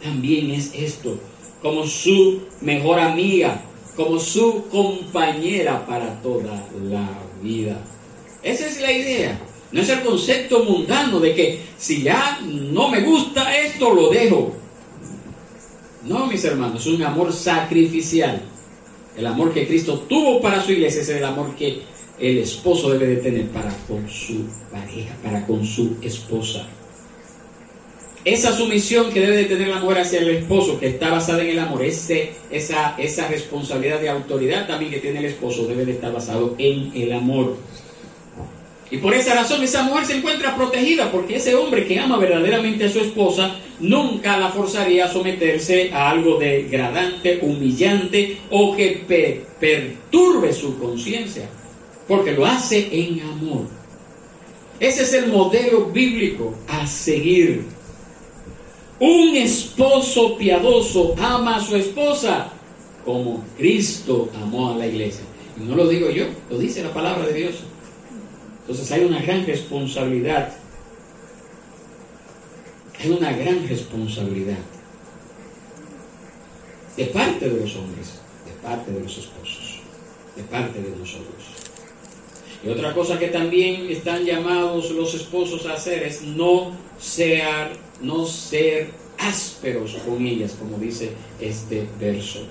También 0.00 0.52
es 0.52 0.72
esto, 0.72 1.18
como 1.60 1.84
su 1.84 2.42
mejor 2.60 3.00
amiga, 3.00 3.60
como 3.96 4.20
su 4.20 4.66
compañera 4.70 5.84
para 5.84 6.22
toda 6.22 6.64
la 6.88 7.08
vida. 7.42 7.76
Esa 8.44 8.68
es 8.68 8.80
la 8.80 8.92
idea. 8.92 9.40
No 9.74 9.82
es 9.82 9.88
el 9.90 10.00
concepto 10.00 10.64
mundano 10.64 11.20
de 11.20 11.34
que 11.34 11.60
si 11.76 12.02
ya 12.02 12.40
no 12.42 12.88
me 12.88 13.02
gusta 13.02 13.54
esto, 13.58 13.92
lo 13.92 14.08
dejo. 14.08 14.54
No, 16.04 16.26
mis 16.26 16.42
hermanos, 16.44 16.80
es 16.80 16.94
un 16.94 17.02
amor 17.02 17.30
sacrificial 17.30 18.40
el 19.16 19.26
amor 19.26 19.52
que 19.52 19.66
Cristo 19.66 20.04
tuvo 20.08 20.40
para 20.40 20.62
su 20.62 20.72
iglesia 20.72 21.02
es 21.02 21.08
el 21.08 21.24
amor 21.24 21.54
que 21.54 21.82
el 22.18 22.38
esposo 22.38 22.90
debe 22.90 23.06
de 23.06 23.16
tener 23.16 23.48
para 23.48 23.70
con 23.88 24.08
su 24.08 24.44
pareja, 24.70 25.14
para 25.22 25.46
con 25.46 25.64
su 25.64 25.96
esposa. 26.02 26.66
Esa 28.24 28.56
sumisión 28.56 29.12
que 29.12 29.20
debe 29.20 29.36
de 29.36 29.44
tener 29.44 29.68
la 29.68 29.80
mujer 29.80 29.98
hacia 29.98 30.20
el 30.20 30.30
esposo, 30.30 30.80
que 30.80 30.88
está 30.88 31.10
basada 31.10 31.42
en 31.42 31.50
el 31.50 31.58
amor, 31.58 31.84
esa, 31.84 32.96
esa 32.96 33.28
responsabilidad 33.28 34.00
de 34.00 34.08
autoridad 34.08 34.66
también 34.66 34.90
que 34.90 34.98
tiene 34.98 35.18
el 35.18 35.26
esposo, 35.26 35.66
debe 35.66 35.84
de 35.84 35.92
estar 35.92 36.12
basado 36.12 36.54
en 36.58 36.90
el 36.94 37.12
amor. 37.12 37.56
Y 38.94 38.98
por 38.98 39.12
esa 39.12 39.34
razón 39.34 39.60
esa 39.60 39.82
mujer 39.82 40.06
se 40.06 40.18
encuentra 40.18 40.54
protegida 40.54 41.10
porque 41.10 41.34
ese 41.34 41.56
hombre 41.56 41.84
que 41.84 41.98
ama 41.98 42.16
verdaderamente 42.16 42.84
a 42.84 42.88
su 42.88 43.00
esposa 43.00 43.56
nunca 43.80 44.38
la 44.38 44.50
forzaría 44.50 45.06
a 45.06 45.12
someterse 45.12 45.90
a 45.92 46.10
algo 46.10 46.38
degradante, 46.38 47.40
humillante 47.42 48.38
o 48.50 48.76
que 48.76 49.04
perturbe 49.58 50.52
su 50.52 50.78
conciencia, 50.78 51.48
porque 52.06 52.30
lo 52.30 52.46
hace 52.46 52.88
en 52.92 53.20
amor. 53.22 53.66
Ese 54.78 55.02
es 55.02 55.12
el 55.14 55.26
modelo 55.26 55.86
bíblico 55.86 56.54
a 56.68 56.86
seguir. 56.86 57.64
Un 59.00 59.34
esposo 59.34 60.36
piadoso 60.36 61.16
ama 61.18 61.56
a 61.56 61.60
su 61.60 61.74
esposa 61.74 62.52
como 63.04 63.42
Cristo 63.58 64.28
amó 64.40 64.70
a 64.70 64.76
la 64.76 64.86
iglesia. 64.86 65.24
Y 65.60 65.64
no 65.64 65.74
lo 65.74 65.88
digo 65.88 66.10
yo, 66.10 66.26
lo 66.48 66.58
dice 66.58 66.84
la 66.84 66.94
palabra 66.94 67.26
de 67.26 67.34
Dios. 67.34 67.54
Entonces 68.66 68.90
hay 68.92 69.04
una 69.04 69.20
gran 69.20 69.44
responsabilidad. 69.44 70.54
Hay 72.98 73.10
una 73.10 73.30
gran 73.32 73.68
responsabilidad 73.68 74.56
de 76.96 77.04
parte 77.06 77.50
de 77.50 77.60
los 77.60 77.76
hombres, 77.76 78.20
de 78.46 78.52
parte 78.66 78.90
de 78.90 79.00
los 79.00 79.18
esposos, 79.18 79.80
de 80.34 80.42
parte 80.44 80.80
de 80.80 80.96
nosotros. 80.96 81.44
Y 82.64 82.70
otra 82.70 82.94
cosa 82.94 83.18
que 83.18 83.28
también 83.28 83.90
están 83.90 84.24
llamados 84.24 84.90
los 84.92 85.12
esposos 85.12 85.66
a 85.66 85.74
hacer 85.74 86.02
es 86.04 86.22
no 86.22 86.72
ser, 86.98 87.76
no 88.00 88.24
ser 88.24 88.88
ásperos 89.18 89.96
con 90.06 90.26
ellas, 90.26 90.56
como 90.58 90.78
dice 90.78 91.12
este 91.38 91.86
verso. 92.00 92.46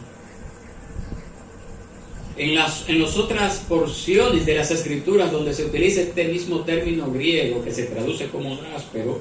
En 2.36 2.56
las, 2.56 2.90
en 2.90 3.00
las 3.00 3.16
otras 3.16 3.58
porciones 3.70 4.48
de 4.48 4.56
las 4.56 4.72
escrituras 4.72 5.32
donde 5.32 5.54
se 5.54 5.66
utiliza 5.66 6.02
este 6.02 6.26
mismo 6.26 6.62
término 6.62 7.12
griego 7.12 7.64
que 7.64 7.72
se 7.72 7.84
traduce 7.84 8.28
como 8.30 8.58
áspero, 8.76 9.20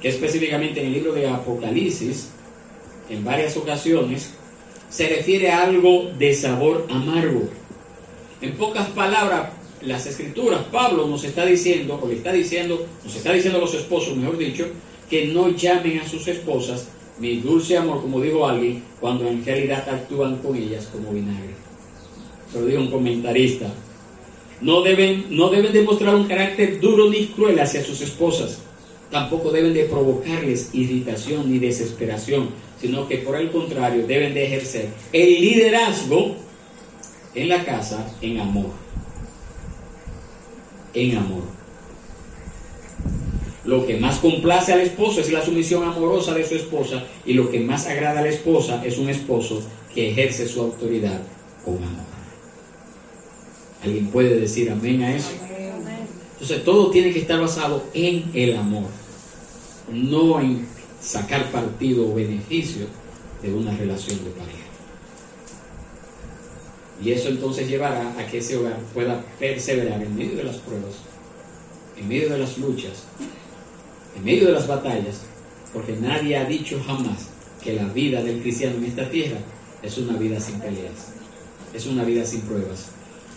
que 0.00 0.10
específicamente 0.10 0.80
en 0.80 0.86
el 0.86 0.92
libro 0.92 1.12
de 1.12 1.26
Apocalipsis, 1.26 2.28
en 3.08 3.24
varias 3.24 3.56
ocasiones, 3.56 4.30
se 4.88 5.08
refiere 5.08 5.50
a 5.50 5.64
algo 5.64 6.12
de 6.16 6.32
sabor 6.32 6.86
amargo. 6.88 7.48
En 8.40 8.52
pocas 8.52 8.88
palabras, 8.90 9.50
las 9.82 10.06
escrituras, 10.06 10.62
Pablo 10.70 11.08
nos 11.08 11.24
está 11.24 11.44
diciendo, 11.44 11.98
o 12.00 12.06
le 12.06 12.14
está 12.14 12.32
diciendo, 12.32 12.86
nos 13.04 13.16
está 13.16 13.32
diciendo 13.32 13.58
a 13.58 13.62
los 13.62 13.74
esposos, 13.74 14.16
mejor 14.16 14.38
dicho, 14.38 14.68
que 15.08 15.26
no 15.26 15.48
llamen 15.48 15.98
a 15.98 16.08
sus 16.08 16.28
esposas 16.28 16.86
mi 17.18 17.40
dulce 17.40 17.76
amor, 17.76 18.00
como 18.00 18.20
dijo 18.20 18.46
alguien, 18.46 18.84
cuando 19.00 19.26
en 19.26 19.44
realidad 19.44 19.86
actúan 19.88 20.36
con 20.38 20.56
ellas 20.56 20.88
como 20.92 21.12
vinagre 21.12 21.69
lo 22.54 22.66
dijo 22.66 22.80
un 22.80 22.90
comentarista, 22.90 23.72
no 24.60 24.82
deben, 24.82 25.26
no 25.30 25.48
deben 25.48 25.72
demostrar 25.72 26.14
un 26.14 26.26
carácter 26.26 26.80
duro 26.80 27.08
ni 27.08 27.26
cruel 27.26 27.58
hacia 27.60 27.82
sus 27.82 28.00
esposas. 28.00 28.58
Tampoco 29.10 29.50
deben 29.50 29.74
de 29.74 29.84
provocarles 29.84 30.70
irritación 30.74 31.50
ni 31.50 31.58
desesperación, 31.58 32.50
sino 32.80 33.08
que 33.08 33.18
por 33.18 33.36
el 33.36 33.50
contrario 33.50 34.06
deben 34.06 34.34
de 34.34 34.46
ejercer 34.46 34.88
el 35.12 35.40
liderazgo 35.40 36.36
en 37.34 37.48
la 37.48 37.64
casa 37.64 38.14
en 38.20 38.40
amor. 38.40 38.70
En 40.94 41.16
amor. 41.16 41.42
Lo 43.64 43.86
que 43.86 43.96
más 43.96 44.18
complace 44.18 44.72
al 44.72 44.80
esposo 44.80 45.20
es 45.20 45.30
la 45.30 45.44
sumisión 45.44 45.84
amorosa 45.84 46.34
de 46.34 46.46
su 46.46 46.54
esposa 46.54 47.04
y 47.24 47.34
lo 47.34 47.50
que 47.50 47.60
más 47.60 47.86
agrada 47.86 48.20
a 48.20 48.22
la 48.22 48.28
esposa 48.28 48.82
es 48.84 48.98
un 48.98 49.08
esposo 49.08 49.62
que 49.94 50.10
ejerce 50.10 50.46
su 50.46 50.60
autoridad 50.60 51.20
con 51.64 51.76
amor. 51.76 52.19
¿Alguien 53.82 54.08
puede 54.08 54.38
decir 54.38 54.70
amén 54.70 55.02
a 55.02 55.16
eso? 55.16 55.30
Entonces 56.32 56.64
todo 56.64 56.90
tiene 56.90 57.12
que 57.12 57.20
estar 57.20 57.40
basado 57.40 57.84
en 57.92 58.30
el 58.34 58.56
amor, 58.56 58.88
no 59.92 60.40
en 60.40 60.66
sacar 61.00 61.50
partido 61.50 62.10
o 62.10 62.14
beneficio 62.14 62.86
de 63.42 63.52
una 63.52 63.76
relación 63.76 64.22
de 64.24 64.30
pareja. 64.30 64.58
Y 67.02 67.12
eso 67.12 67.28
entonces 67.30 67.68
llevará 67.68 68.14
a 68.18 68.26
que 68.26 68.38
ese 68.38 68.56
hogar 68.56 68.78
pueda 68.92 69.22
perseverar 69.38 70.02
en 70.02 70.16
medio 70.16 70.36
de 70.36 70.44
las 70.44 70.56
pruebas, 70.56 70.94
en 71.96 72.08
medio 72.08 72.28
de 72.28 72.38
las 72.38 72.58
luchas, 72.58 73.04
en 74.16 74.24
medio 74.24 74.46
de 74.46 74.52
las 74.52 74.66
batallas, 74.66 75.22
porque 75.72 75.96
nadie 75.96 76.36
ha 76.36 76.44
dicho 76.44 76.82
jamás 76.86 77.28
que 77.62 77.74
la 77.74 77.84
vida 77.84 78.22
del 78.22 78.42
cristiano 78.42 78.76
en 78.76 78.84
esta 78.84 79.08
tierra 79.08 79.38
es 79.82 79.96
una 79.96 80.18
vida 80.18 80.40
sin 80.40 80.60
peleas, 80.60 81.12
es 81.72 81.86
una 81.86 82.04
vida 82.04 82.24
sin 82.24 82.42
pruebas, 82.42 82.90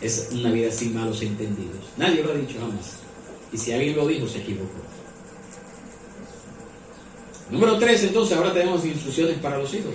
es 0.04 0.30
una 0.34 0.52
vida 0.52 0.70
sin 0.70 0.94
malos 0.94 1.22
entendidos. 1.22 1.80
Nadie 1.98 2.24
lo 2.24 2.32
ha 2.32 2.36
dicho 2.36 2.60
jamás. 2.60 2.98
Y 3.52 3.58
si 3.58 3.72
alguien 3.72 3.96
lo 3.96 4.06
dijo, 4.06 4.28
se 4.28 4.40
equivocó. 4.40 4.82
Número 7.50 7.78
tres, 7.78 8.04
entonces, 8.04 8.38
ahora 8.38 8.54
tenemos 8.54 8.84
instrucciones 8.86 9.38
para 9.38 9.58
los 9.58 9.74
hijos. 9.74 9.94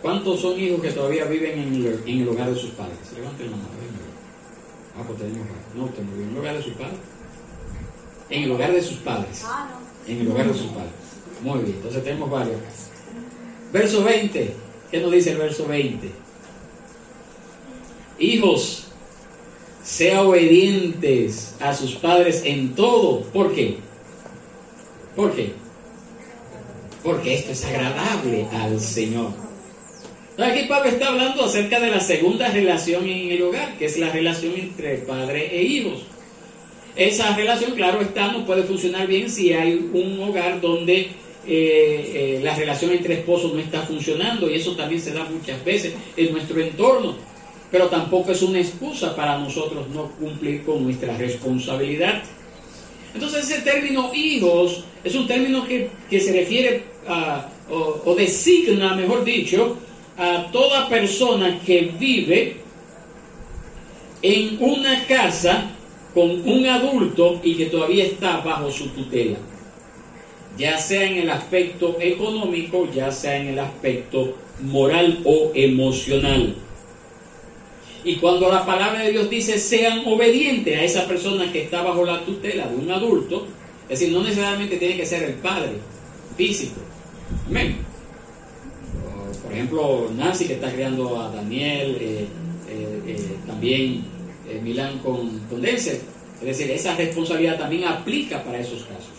¿Cuántos 0.00 0.40
son 0.40 0.58
hijos 0.58 0.80
que 0.80 0.92
todavía 0.92 1.24
viven 1.24 1.58
en 1.58 2.20
el, 2.20 2.28
hogar 2.28 2.50
de 2.50 2.60
sus 2.60 2.70
padres? 2.70 2.98
Levanten 3.14 3.50
la 3.50 3.56
mano. 3.56 3.68
Ah, 4.96 5.02
pues 5.06 5.18
tenemos. 5.18 5.46
No, 5.74 5.88
¿En 5.88 6.30
el 6.30 6.38
hogar 6.38 6.56
de 6.56 6.62
sus 6.62 6.72
padres? 6.74 6.98
En 8.30 8.42
el 8.44 8.50
hogar 8.52 8.72
de 8.72 8.82
sus 8.82 8.98
padres. 8.98 9.44
En 10.06 10.20
el 10.20 10.28
hogar 10.30 10.46
de 10.46 10.54
sus 10.54 10.68
padres. 10.68 10.92
Muy 11.42 11.58
bien, 11.60 11.76
entonces 11.76 12.02
tenemos 12.02 12.30
varios. 12.30 12.56
Verso 13.72 14.04
20. 14.04 14.54
¿Qué 14.90 15.00
nos 15.00 15.12
dice 15.12 15.32
el 15.32 15.38
verso 15.38 15.66
20? 15.66 16.10
Hijos, 18.18 18.85
sea 19.86 20.22
obedientes 20.22 21.54
a 21.60 21.72
sus 21.72 21.92
padres 21.94 22.42
en 22.44 22.74
todo. 22.74 23.20
¿Por 23.32 23.54
qué? 23.54 23.76
¿Por 25.14 25.32
qué? 25.32 25.52
Porque 27.04 27.34
esto 27.34 27.52
es 27.52 27.64
agradable 27.64 28.48
al 28.52 28.80
Señor. 28.80 29.30
Aquí 30.38 30.66
Pablo 30.68 30.90
está 30.90 31.08
hablando 31.08 31.44
acerca 31.44 31.78
de 31.78 31.90
la 31.90 32.00
segunda 32.00 32.48
relación 32.48 33.06
en 33.06 33.30
el 33.30 33.42
hogar, 33.42 33.78
que 33.78 33.86
es 33.86 33.96
la 33.96 34.10
relación 34.10 34.54
entre 34.56 34.98
padre 34.98 35.56
e 35.56 35.62
hijos. 35.62 36.02
Esa 36.96 37.34
relación, 37.36 37.72
claro 37.76 38.00
está, 38.00 38.32
no 38.32 38.44
puede 38.44 38.64
funcionar 38.64 39.06
bien 39.06 39.30
si 39.30 39.52
hay 39.52 39.88
un 39.92 40.20
hogar 40.20 40.60
donde 40.60 40.98
eh, 40.98 41.10
eh, 41.46 42.40
la 42.42 42.56
relación 42.56 42.90
entre 42.90 43.14
esposos 43.14 43.54
no 43.54 43.60
está 43.60 43.82
funcionando 43.82 44.50
y 44.50 44.56
eso 44.56 44.74
también 44.74 45.00
se 45.00 45.12
da 45.12 45.24
muchas 45.24 45.64
veces 45.64 45.94
en 46.16 46.32
nuestro 46.32 46.60
entorno 46.60 47.35
pero 47.70 47.88
tampoco 47.88 48.32
es 48.32 48.42
una 48.42 48.60
excusa 48.60 49.14
para 49.14 49.38
nosotros 49.38 49.88
no 49.88 50.10
cumplir 50.12 50.64
con 50.64 50.84
nuestra 50.84 51.16
responsabilidad. 51.16 52.22
Entonces 53.14 53.50
ese 53.50 53.62
término 53.62 54.12
hijos 54.14 54.84
es 55.02 55.14
un 55.14 55.26
término 55.26 55.66
que, 55.66 55.90
se 56.20 56.32
refiere 56.32 56.84
a, 57.08 57.48
o, 57.70 58.14
designa, 58.14 58.94
mejor 58.94 59.24
dicho, 59.24 59.78
a 60.16 60.50
toda 60.52 60.88
persona 60.88 61.60
que 61.64 61.92
vive 61.98 62.56
en 64.22 64.58
una 64.60 65.06
casa 65.06 65.70
con 66.14 66.30
un 66.48 66.66
adulto 66.66 67.40
y 67.42 67.54
que 67.54 67.66
todavía 67.66 68.04
está 68.04 68.38
bajo 68.38 68.70
su 68.70 68.88
tutela, 68.88 69.38
ya 70.56 70.78
sea 70.78 71.04
en 71.04 71.18
el 71.18 71.30
aspecto 71.30 71.96
económico, 72.00 72.88
ya 72.92 73.10
sea 73.12 73.36
en 73.36 73.48
el 73.48 73.58
aspecto 73.58 74.34
moral 74.62 75.20
o 75.24 75.52
emocional. 75.54 76.54
Y 78.06 78.14
cuando 78.18 78.48
la 78.48 78.64
palabra 78.64 79.02
de 79.02 79.10
Dios 79.10 79.28
dice 79.28 79.58
sean 79.58 80.02
obedientes 80.06 80.78
a 80.78 80.84
esa 80.84 81.08
persona 81.08 81.50
que 81.50 81.62
está 81.64 81.82
bajo 81.82 82.04
la 82.04 82.24
tutela 82.24 82.68
de 82.68 82.76
un 82.76 82.88
adulto, 82.88 83.48
es 83.88 83.98
decir, 83.98 84.14
no 84.14 84.22
necesariamente 84.22 84.76
tiene 84.76 84.96
que 84.96 85.04
ser 85.04 85.24
el 85.24 85.34
padre 85.34 85.72
físico. 86.36 86.80
Amén. 87.48 87.78
Por 89.42 89.52
ejemplo, 89.52 90.08
Nancy 90.16 90.44
que 90.44 90.54
está 90.54 90.72
criando 90.72 91.20
a 91.20 91.30
Daniel, 91.30 91.96
eh, 92.00 92.26
eh, 92.68 93.02
eh, 93.08 93.36
también 93.44 94.04
Milán 94.62 95.00
con, 95.00 95.40
con 95.50 95.66
Es 95.66 96.00
decir, 96.40 96.70
esa 96.70 96.94
responsabilidad 96.94 97.58
también 97.58 97.86
aplica 97.86 98.44
para 98.44 98.60
esos 98.60 98.84
casos. 98.84 99.16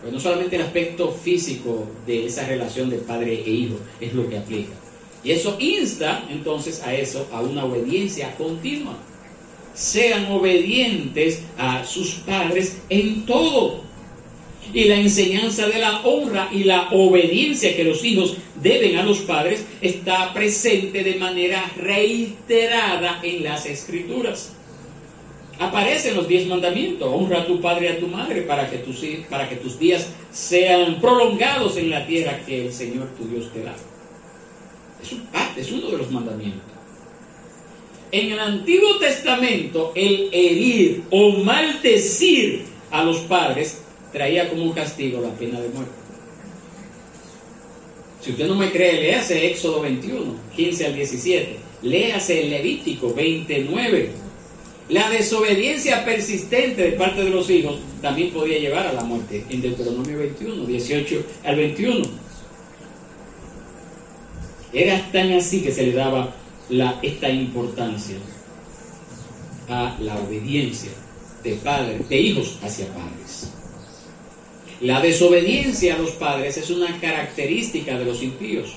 Pero 0.00 0.12
no 0.12 0.18
solamente 0.18 0.56
el 0.56 0.62
aspecto 0.62 1.12
físico 1.12 1.86
de 2.04 2.26
esa 2.26 2.48
relación 2.48 2.90
de 2.90 2.96
padre 2.96 3.44
e 3.46 3.50
hijo 3.50 3.76
es 4.00 4.12
lo 4.12 4.28
que 4.28 4.38
aplica. 4.38 4.81
Y 5.24 5.32
eso 5.32 5.56
insta 5.60 6.24
entonces 6.30 6.82
a 6.82 6.94
eso, 6.94 7.28
a 7.32 7.40
una 7.40 7.64
obediencia 7.64 8.34
continua. 8.36 8.96
Sean 9.74 10.30
obedientes 10.30 11.44
a 11.56 11.84
sus 11.84 12.14
padres 12.26 12.82
en 12.88 13.24
todo. 13.24 13.82
Y 14.74 14.84
la 14.84 14.96
enseñanza 14.96 15.66
de 15.68 15.78
la 15.78 16.00
honra 16.02 16.48
y 16.52 16.64
la 16.64 16.88
obediencia 16.90 17.76
que 17.76 17.84
los 17.84 18.04
hijos 18.04 18.36
deben 18.60 18.96
a 18.96 19.02
los 19.02 19.18
padres 19.20 19.64
está 19.80 20.32
presente 20.32 21.02
de 21.02 21.16
manera 21.16 21.70
reiterada 21.76 23.20
en 23.22 23.44
las 23.44 23.66
escrituras. 23.66 24.54
Aparecen 25.58 26.16
los 26.16 26.26
diez 26.26 26.46
mandamientos. 26.46 27.08
Honra 27.12 27.42
a 27.42 27.46
tu 27.46 27.60
padre 27.60 27.86
y 27.86 27.88
a 27.88 28.00
tu 28.00 28.08
madre 28.08 28.42
para 28.42 28.68
que 28.68 28.78
tus, 28.78 29.04
para 29.30 29.48
que 29.48 29.56
tus 29.56 29.78
días 29.78 30.08
sean 30.32 31.00
prolongados 31.00 31.76
en 31.76 31.90
la 31.90 32.06
tierra 32.06 32.40
que 32.44 32.66
el 32.66 32.72
Señor 32.72 33.08
tu 33.16 33.28
Dios 33.28 33.52
te 33.52 33.62
da. 33.62 33.74
Es, 35.02 35.66
es 35.66 35.72
uno 35.72 35.90
de 35.90 35.98
los 35.98 36.10
mandamientos. 36.10 36.62
En 38.10 38.30
el 38.30 38.38
Antiguo 38.38 38.98
Testamento, 38.98 39.92
el 39.94 40.28
herir 40.32 41.02
o 41.10 41.30
maldecir 41.38 42.64
a 42.90 43.02
los 43.02 43.18
padres 43.20 43.82
traía 44.12 44.48
como 44.50 44.64
un 44.64 44.72
castigo 44.72 45.20
la 45.20 45.30
pena 45.30 45.60
de 45.60 45.68
muerte. 45.70 45.92
Si 48.20 48.30
usted 48.30 48.46
no 48.46 48.54
me 48.54 48.70
cree, 48.70 49.00
léase 49.00 49.50
Éxodo 49.50 49.80
21, 49.80 50.34
15 50.54 50.86
al 50.86 50.94
17. 50.94 51.56
Léase 51.82 52.42
el 52.42 52.50
Levítico 52.50 53.12
29. 53.12 54.10
La 54.90 55.08
desobediencia 55.10 56.04
persistente 56.04 56.82
de 56.82 56.92
parte 56.92 57.24
de 57.24 57.30
los 57.30 57.48
hijos 57.50 57.80
también 58.00 58.30
podía 58.30 58.58
llevar 58.58 58.86
a 58.86 58.92
la 58.92 59.02
muerte 59.02 59.44
en 59.48 59.62
Deuteronomio 59.62 60.18
21, 60.18 60.66
18 60.66 61.26
al 61.44 61.56
21. 61.56 62.04
Era 64.72 65.10
tan 65.12 65.32
así 65.32 65.60
que 65.60 65.70
se 65.70 65.86
le 65.86 65.92
daba 65.92 66.34
esta 67.02 67.28
importancia 67.28 68.16
a 69.68 69.96
la 70.00 70.16
obediencia 70.18 70.90
de 71.44 71.52
padres, 71.56 72.08
de 72.08 72.18
hijos 72.18 72.58
hacia 72.62 72.86
padres. 72.86 73.50
La 74.80 75.00
desobediencia 75.00 75.94
a 75.94 75.98
los 75.98 76.12
padres 76.12 76.56
es 76.56 76.70
una 76.70 76.98
característica 77.00 77.98
de 77.98 78.04
los 78.06 78.22
impíos. 78.22 78.72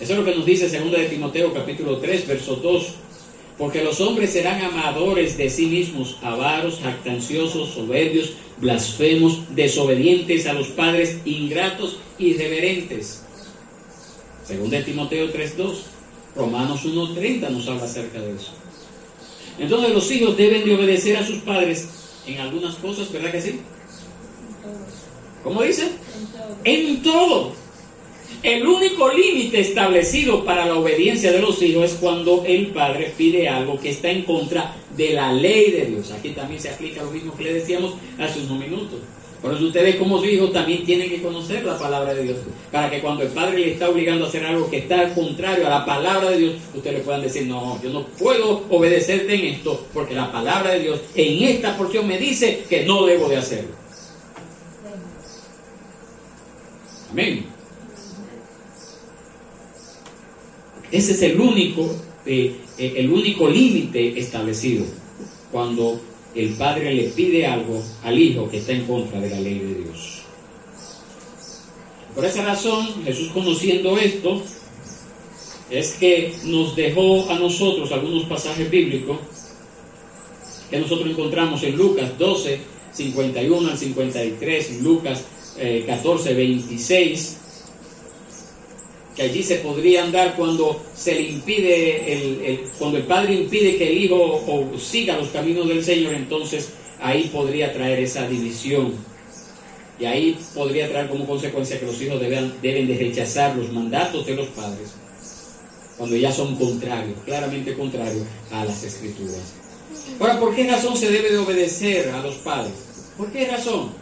Eso 0.00 0.12
es 0.14 0.18
lo 0.18 0.24
que 0.24 0.34
nos 0.34 0.46
dice 0.46 0.66
2 0.66 0.90
de 0.90 1.08
Timoteo 1.08 1.52
capítulo 1.52 1.98
3, 1.98 2.26
verso 2.26 2.56
2. 2.56 2.94
Porque 3.58 3.84
los 3.84 4.00
hombres 4.00 4.30
serán 4.30 4.60
amadores 4.62 5.36
de 5.36 5.48
sí 5.48 5.66
mismos, 5.66 6.16
avaros, 6.22 6.80
jactanciosos, 6.80 7.74
soberbios, 7.74 8.32
blasfemos, 8.56 9.42
desobedientes 9.54 10.46
a 10.46 10.54
los 10.54 10.68
padres, 10.68 11.18
ingratos, 11.24 11.98
irreverentes 12.18 13.24
según 14.44 14.70
de 14.70 14.82
Timoteo 14.82 15.32
3.2, 15.32 15.74
Romanos 16.36 16.84
1.30 16.84 17.48
nos 17.50 17.68
habla 17.68 17.84
acerca 17.84 18.20
de 18.20 18.34
eso. 18.34 18.52
Entonces 19.58 19.94
los 19.94 20.10
hijos 20.10 20.36
deben 20.36 20.64
de 20.64 20.74
obedecer 20.74 21.16
a 21.16 21.26
sus 21.26 21.38
padres 21.38 21.88
en 22.26 22.40
algunas 22.40 22.74
cosas, 22.76 23.10
¿verdad 23.12 23.30
que 23.30 23.40
sí? 23.40 23.60
¿Cómo 25.42 25.62
dice? 25.62 25.90
En 26.64 27.02
todo. 27.02 27.52
El 28.42 28.66
único 28.66 29.08
límite 29.10 29.60
establecido 29.60 30.44
para 30.44 30.66
la 30.66 30.74
obediencia 30.74 31.32
de 31.32 31.40
los 31.40 31.62
hijos 31.62 31.92
es 31.92 31.98
cuando 31.98 32.44
el 32.46 32.68
padre 32.68 33.12
pide 33.16 33.48
algo 33.48 33.78
que 33.78 33.90
está 33.90 34.10
en 34.10 34.22
contra 34.24 34.74
de 34.96 35.14
la 35.14 35.32
ley 35.32 35.70
de 35.70 35.86
Dios. 35.86 36.10
Aquí 36.10 36.30
también 36.30 36.60
se 36.60 36.70
aplica 36.70 37.02
lo 37.02 37.10
mismo 37.10 37.34
que 37.36 37.44
le 37.44 37.54
decíamos 37.54 37.94
hace 38.18 38.40
unos 38.40 38.58
minutos. 38.58 39.00
Por 39.44 39.52
eso 39.52 39.66
ustedes 39.66 39.96
como 39.96 40.24
hijos 40.24 40.54
también 40.54 40.86
tienen 40.86 41.10
que 41.10 41.20
conocer 41.20 41.62
la 41.66 41.78
palabra 41.78 42.14
de 42.14 42.22
Dios, 42.22 42.38
para 42.72 42.90
que 42.90 43.02
cuando 43.02 43.24
el 43.24 43.28
padre 43.28 43.58
le 43.58 43.72
está 43.72 43.90
obligando 43.90 44.24
a 44.24 44.28
hacer 44.28 44.42
algo 44.42 44.70
que 44.70 44.78
está 44.78 45.12
contrario 45.12 45.66
a 45.66 45.68
la 45.68 45.84
palabra 45.84 46.30
de 46.30 46.38
Dios, 46.38 46.54
ustedes 46.74 47.02
puedan 47.02 47.20
decir, 47.20 47.46
no, 47.46 47.78
yo 47.82 47.90
no 47.90 48.06
puedo 48.06 48.64
obedecerte 48.70 49.34
en 49.34 49.54
esto, 49.56 49.86
porque 49.92 50.14
la 50.14 50.32
palabra 50.32 50.70
de 50.70 50.80
Dios 50.80 51.00
en 51.14 51.42
esta 51.46 51.76
porción 51.76 52.08
me 52.08 52.16
dice 52.16 52.64
que 52.70 52.86
no 52.86 53.04
debo 53.04 53.28
de 53.28 53.36
hacerlo. 53.36 53.72
Amén. 57.10 57.44
Ese 60.90 61.12
es 61.12 61.20
el 61.20 61.38
único, 61.38 61.94
eh, 62.24 62.56
eh, 62.78 62.94
el 62.96 63.10
único 63.10 63.46
límite 63.46 64.18
establecido 64.18 64.86
cuando 65.52 66.00
el 66.34 66.54
padre 66.54 66.94
le 66.94 67.04
pide 67.10 67.46
algo 67.46 67.82
al 68.02 68.18
hijo 68.18 68.50
que 68.50 68.58
está 68.58 68.72
en 68.72 68.86
contra 68.86 69.20
de 69.20 69.30
la 69.30 69.40
ley 69.40 69.58
de 69.58 69.74
Dios. 69.74 70.22
Por 72.14 72.24
esa 72.24 72.44
razón, 72.44 73.04
Jesús 73.04 73.30
conociendo 73.32 73.98
esto, 73.98 74.42
es 75.70 75.92
que 75.94 76.32
nos 76.44 76.76
dejó 76.76 77.28
a 77.30 77.38
nosotros 77.38 77.90
algunos 77.90 78.24
pasajes 78.24 78.70
bíblicos 78.70 79.18
que 80.70 80.78
nosotros 80.78 81.08
encontramos 81.08 81.62
en 81.62 81.76
Lucas 81.76 82.16
12, 82.18 82.60
51 82.92 83.70
al 83.70 83.78
53, 83.78 84.82
Lucas 84.82 85.24
14, 85.86 86.30
eh, 86.30 86.34
26, 86.34 87.38
que 89.14 89.22
allí 89.22 89.42
se 89.42 89.56
podrían 89.56 90.10
dar 90.10 90.34
cuando 90.36 90.82
se 90.94 91.14
le 91.14 91.22
impide, 91.22 92.12
el, 92.12 92.64
cuando 92.78 92.98
el 92.98 93.04
padre 93.04 93.34
impide 93.34 93.76
que 93.76 93.90
el 93.90 94.04
hijo 94.04 94.72
siga 94.78 95.16
los 95.16 95.28
caminos 95.28 95.68
del 95.68 95.84
Señor, 95.84 96.14
entonces 96.14 96.70
ahí 97.00 97.30
podría 97.32 97.72
traer 97.72 98.00
esa 98.00 98.26
división. 98.26 98.92
Y 100.00 100.06
ahí 100.06 100.36
podría 100.54 100.88
traer 100.88 101.08
como 101.08 101.24
consecuencia 101.26 101.78
que 101.78 101.86
los 101.86 102.00
hijos 102.02 102.20
deben, 102.20 102.54
deben 102.60 102.88
de 102.88 102.98
rechazar 102.98 103.54
los 103.56 103.72
mandatos 103.72 104.26
de 104.26 104.34
los 104.34 104.48
padres 104.48 104.90
cuando 105.96 106.16
ya 106.16 106.32
son 106.32 106.56
contrarios, 106.56 107.18
claramente 107.24 107.74
contrarios 107.74 108.24
a 108.50 108.64
las 108.64 108.82
escrituras. 108.82 109.52
Ahora, 110.18 110.40
¿por 110.40 110.54
qué 110.54 110.68
razón 110.68 110.96
se 110.96 111.10
debe 111.10 111.30
de 111.30 111.38
obedecer 111.38 112.10
a 112.10 112.20
los 112.20 112.34
padres? 112.36 112.74
¿Por 113.16 113.30
qué 113.30 113.46
razón? 113.46 113.92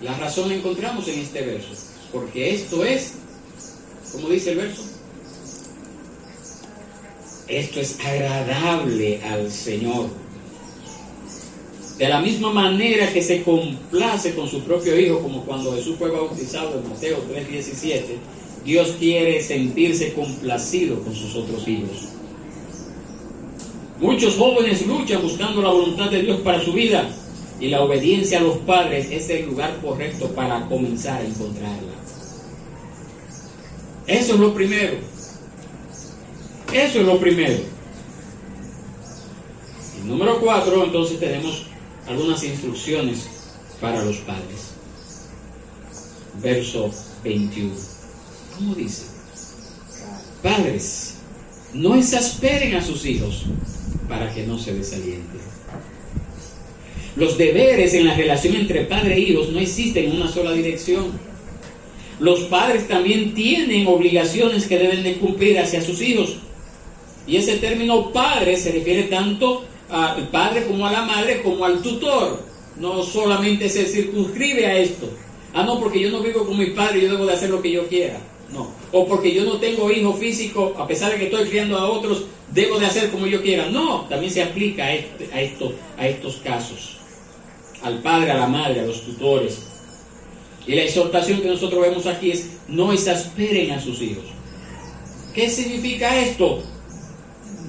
La 0.00 0.16
razón 0.16 0.48
la 0.48 0.54
encontramos 0.54 1.08
en 1.08 1.18
este 1.18 1.42
verso. 1.42 1.70
Porque 2.12 2.54
esto 2.54 2.84
es 2.84 3.14
como 4.12 4.28
dice 4.28 4.52
el 4.52 4.58
verso. 4.58 4.82
Esto 7.48 7.80
es 7.80 7.98
agradable 8.00 9.22
al 9.22 9.50
Señor. 9.50 10.08
De 11.98 12.08
la 12.08 12.20
misma 12.20 12.52
manera 12.52 13.10
que 13.12 13.22
se 13.22 13.42
complace 13.42 14.34
con 14.34 14.48
su 14.48 14.60
propio 14.62 14.98
Hijo, 14.98 15.20
como 15.20 15.44
cuando 15.44 15.74
Jesús 15.74 15.96
fue 15.96 16.10
bautizado 16.10 16.78
en 16.78 16.88
Mateo 16.88 17.18
3:17, 17.28 18.18
Dios 18.64 18.96
quiere 18.98 19.40
sentirse 19.42 20.12
complacido 20.12 21.00
con 21.02 21.14
sus 21.14 21.34
otros 21.36 21.66
hijos. 21.68 22.08
Muchos 24.00 24.36
jóvenes 24.36 24.86
luchan 24.86 25.22
buscando 25.22 25.62
la 25.62 25.70
voluntad 25.70 26.10
de 26.10 26.20
Dios 26.20 26.40
para 26.40 26.62
su 26.62 26.72
vida 26.72 27.08
y 27.60 27.68
la 27.68 27.80
obediencia 27.80 28.40
a 28.40 28.42
los 28.42 28.58
padres 28.58 29.08
es 29.10 29.30
el 29.30 29.46
lugar 29.46 29.78
correcto 29.80 30.28
para 30.34 30.66
comenzar 30.68 31.22
a 31.22 31.24
encontrarla. 31.24 31.92
Eso 34.06 34.34
es 34.34 34.40
lo 34.40 34.54
primero. 34.54 34.98
Eso 36.72 37.00
es 37.00 37.06
lo 37.06 37.18
primero. 37.18 37.58
Y 39.98 40.06
número 40.06 40.40
cuatro, 40.40 40.84
entonces 40.84 41.18
tenemos 41.18 41.66
algunas 42.08 42.42
instrucciones 42.44 43.26
para 43.80 44.04
los 44.04 44.18
padres. 44.18 44.72
Verso 46.42 46.90
21. 47.24 47.72
¿Cómo 48.56 48.74
dice? 48.74 49.04
Padres, 50.42 51.14
no 51.72 51.94
exasperen 51.94 52.74
a 52.74 52.82
sus 52.82 53.04
hijos 53.04 53.46
para 54.08 54.32
que 54.32 54.46
no 54.46 54.58
se 54.58 54.74
desalienten. 54.74 55.40
Los 57.16 57.38
deberes 57.38 57.94
en 57.94 58.06
la 58.06 58.14
relación 58.14 58.54
entre 58.56 58.84
padre 58.84 59.14
e 59.14 59.20
hijos 59.20 59.48
no 59.48 59.58
existen 59.58 60.04
en 60.04 60.16
una 60.20 60.30
sola 60.30 60.52
dirección. 60.52 61.12
Los 62.18 62.40
padres 62.44 62.88
también 62.88 63.34
tienen 63.34 63.86
obligaciones 63.86 64.66
que 64.66 64.78
deben 64.78 65.02
de 65.02 65.16
cumplir 65.16 65.58
hacia 65.58 65.82
sus 65.82 66.00
hijos. 66.00 66.36
Y 67.26 67.36
ese 67.36 67.56
término 67.56 68.10
padre 68.12 68.56
se 68.56 68.72
refiere 68.72 69.04
tanto 69.04 69.64
al 69.90 70.28
padre 70.28 70.66
como 70.66 70.86
a 70.86 70.92
la 70.92 71.02
madre 71.02 71.42
como 71.42 71.64
al 71.64 71.82
tutor. 71.82 72.42
No 72.78 73.02
solamente 73.02 73.68
se 73.68 73.84
circunscribe 73.86 74.66
a 74.66 74.78
esto. 74.78 75.08
Ah, 75.52 75.62
no, 75.62 75.78
porque 75.80 76.00
yo 76.00 76.10
no 76.10 76.20
vivo 76.20 76.44
con 76.44 76.58
mi 76.58 76.66
padre, 76.66 77.02
yo 77.02 77.10
debo 77.10 77.26
de 77.26 77.32
hacer 77.32 77.50
lo 77.50 77.62
que 77.62 77.72
yo 77.72 77.86
quiera. 77.88 78.18
No. 78.52 78.70
O 78.92 79.06
porque 79.06 79.34
yo 79.34 79.44
no 79.44 79.58
tengo 79.58 79.90
hijo 79.90 80.12
físico, 80.12 80.74
a 80.78 80.86
pesar 80.86 81.12
de 81.12 81.18
que 81.18 81.24
estoy 81.24 81.48
criando 81.48 81.78
a 81.78 81.88
otros, 81.88 82.24
debo 82.52 82.78
de 82.78 82.86
hacer 82.86 83.10
como 83.10 83.26
yo 83.26 83.42
quiera. 83.42 83.68
No, 83.70 84.02
también 84.08 84.32
se 84.32 84.42
aplica 84.42 84.84
a, 84.84 84.94
este, 84.94 85.28
a, 85.32 85.40
esto, 85.40 85.72
a 85.98 86.06
estos 86.06 86.36
casos. 86.36 86.98
Al 87.82 88.00
padre, 88.00 88.30
a 88.30 88.36
la 88.36 88.46
madre, 88.46 88.80
a 88.80 88.86
los 88.86 89.02
tutores. 89.02 89.65
Y 90.66 90.74
la 90.74 90.82
exhortación 90.82 91.40
que 91.40 91.48
nosotros 91.48 91.80
vemos 91.80 92.06
aquí 92.06 92.30
es, 92.30 92.50
no 92.68 92.92
exasperen 92.92 93.70
a 93.70 93.80
sus 93.80 94.02
hijos. 94.02 94.24
¿Qué 95.34 95.48
significa 95.48 96.18
esto? 96.20 96.62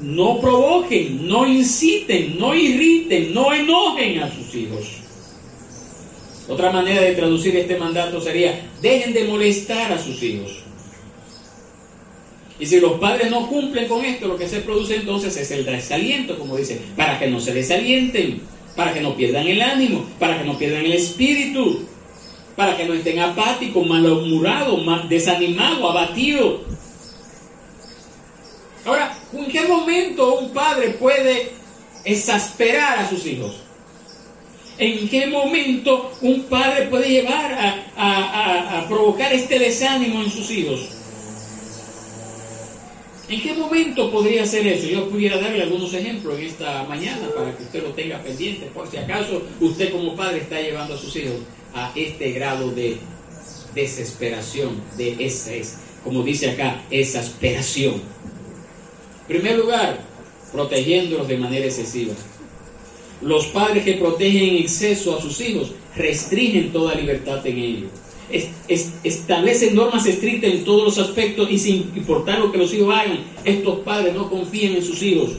No 0.02 0.40
provoquen, 0.40 1.28
no 1.28 1.46
inciten, 1.46 2.40
no 2.40 2.56
irriten, 2.56 3.34
no 3.34 3.54
enojen 3.54 4.20
a 4.20 4.34
sus 4.34 4.56
hijos. 4.56 4.86
Otra 6.48 6.72
manera 6.72 7.02
de 7.02 7.14
traducir 7.14 7.56
este 7.58 7.78
mandato 7.78 8.22
sería, 8.22 8.70
dejen 8.82 9.14
de 9.14 9.26
molestar 9.26 9.92
a 9.92 10.02
sus 10.02 10.24
hijos. 10.24 10.64
Y 12.60 12.66
si 12.66 12.80
los 12.80 12.94
padres 12.94 13.30
no 13.30 13.48
cumplen 13.48 13.88
con 13.88 14.04
esto, 14.04 14.28
lo 14.28 14.38
que 14.38 14.48
se 14.48 14.62
produce 14.62 14.96
entonces 14.96 15.36
es 15.38 15.52
el 15.52 15.66
desaliento, 15.66 16.40
como 16.40 16.58
dice, 16.58 16.80
para 16.96 17.20
que 17.20 17.28
no 17.28 17.40
se 17.40 17.54
desalienten, 17.54 18.42
para 18.76 18.94
que 18.94 19.02
no 19.02 19.16
pierdan 19.16 19.46
el 19.46 19.62
ánimo, 19.62 20.06
para 20.18 20.40
que 20.40 20.46
no 20.46 20.58
pierdan 20.58 20.86
el 20.86 20.94
espíritu, 20.94 21.86
para 22.58 22.76
que 22.76 22.86
no 22.86 22.96
estén 22.96 23.20
apáticos, 23.20 23.86
malhumorados, 23.86 24.82
desanimados, 25.08 25.92
abatidos. 25.92 26.62
Ahora, 28.84 29.16
¿en 29.32 29.46
qué 29.46 29.68
momento 29.68 30.40
un 30.40 30.50
padre 30.50 30.90
puede 31.00 31.52
exasperar 32.04 32.98
a 32.98 33.08
sus 33.08 33.24
hijos? 33.28 33.58
¿En 34.80 35.08
qué 35.08 35.28
momento 35.28 36.12
un 36.22 36.44
padre 36.44 36.88
puede 36.88 37.10
llevar 37.10 37.54
a, 37.96 38.80
a 38.80 38.88
provocar 38.88 39.32
este 39.34 39.60
desánimo 39.60 40.24
en 40.24 40.32
sus 40.32 40.50
hijos? 40.50 40.90
¿En 43.30 43.42
qué 43.42 43.54
momento 43.54 44.10
podría 44.10 44.48
ser 44.48 44.66
eso? 44.66 44.88
Yo 44.88 45.10
pudiera 45.10 45.38
darle 45.38 45.62
algunos 45.62 45.94
ejemplos 45.94 46.40
en 46.40 46.46
esta 46.46 46.84
mañana 46.86 47.28
para 47.36 47.56
que 47.56 47.64
usted 47.64 47.84
lo 47.84 47.90
tenga 47.90 48.18
pendiente, 48.24 48.66
por 48.74 48.90
si 48.90 48.98
acaso 48.98 49.44
usted 49.60 49.92
como 49.92 50.16
padre 50.16 50.40
está 50.40 50.60
llevando 50.60 50.96
a 50.96 50.98
sus 50.98 51.16
hijos 51.18 51.36
a 51.78 51.92
este 51.96 52.32
grado 52.32 52.72
de 52.72 52.98
desesperación, 53.74 54.82
de 54.98 55.26
estrés, 55.26 55.78
como 56.04 56.24
dice 56.24 56.52
acá, 56.52 56.84
exasperación. 56.90 57.96
En 59.22 59.28
primer 59.28 59.58
lugar, 59.58 60.00
protegiéndolos 60.52 61.28
de 61.28 61.38
manera 61.38 61.66
excesiva. 61.66 62.14
Los 63.22 63.48
padres 63.48 63.84
que 63.84 63.94
protegen 63.94 64.50
en 64.50 64.56
exceso 64.58 65.18
a 65.18 65.22
sus 65.22 65.40
hijos 65.42 65.72
restringen 65.96 66.72
toda 66.72 66.96
libertad 66.96 67.46
en 67.46 67.58
ellos 67.58 67.92
establecen 69.04 69.76
normas 69.76 70.06
estrictas 70.06 70.52
en 70.52 70.64
todos 70.64 70.84
los 70.84 70.98
aspectos 70.98 71.50
y 71.50 71.58
sin 71.58 71.92
importar 71.96 72.40
lo 72.40 72.52
que 72.52 72.58
los 72.58 72.74
hijos 72.74 72.94
hagan, 72.94 73.20
estos 73.46 73.80
padres 73.80 74.14
no 74.14 74.30
confían 74.30 74.76
en 74.76 74.84
sus 74.84 75.02
hijos. 75.02 75.32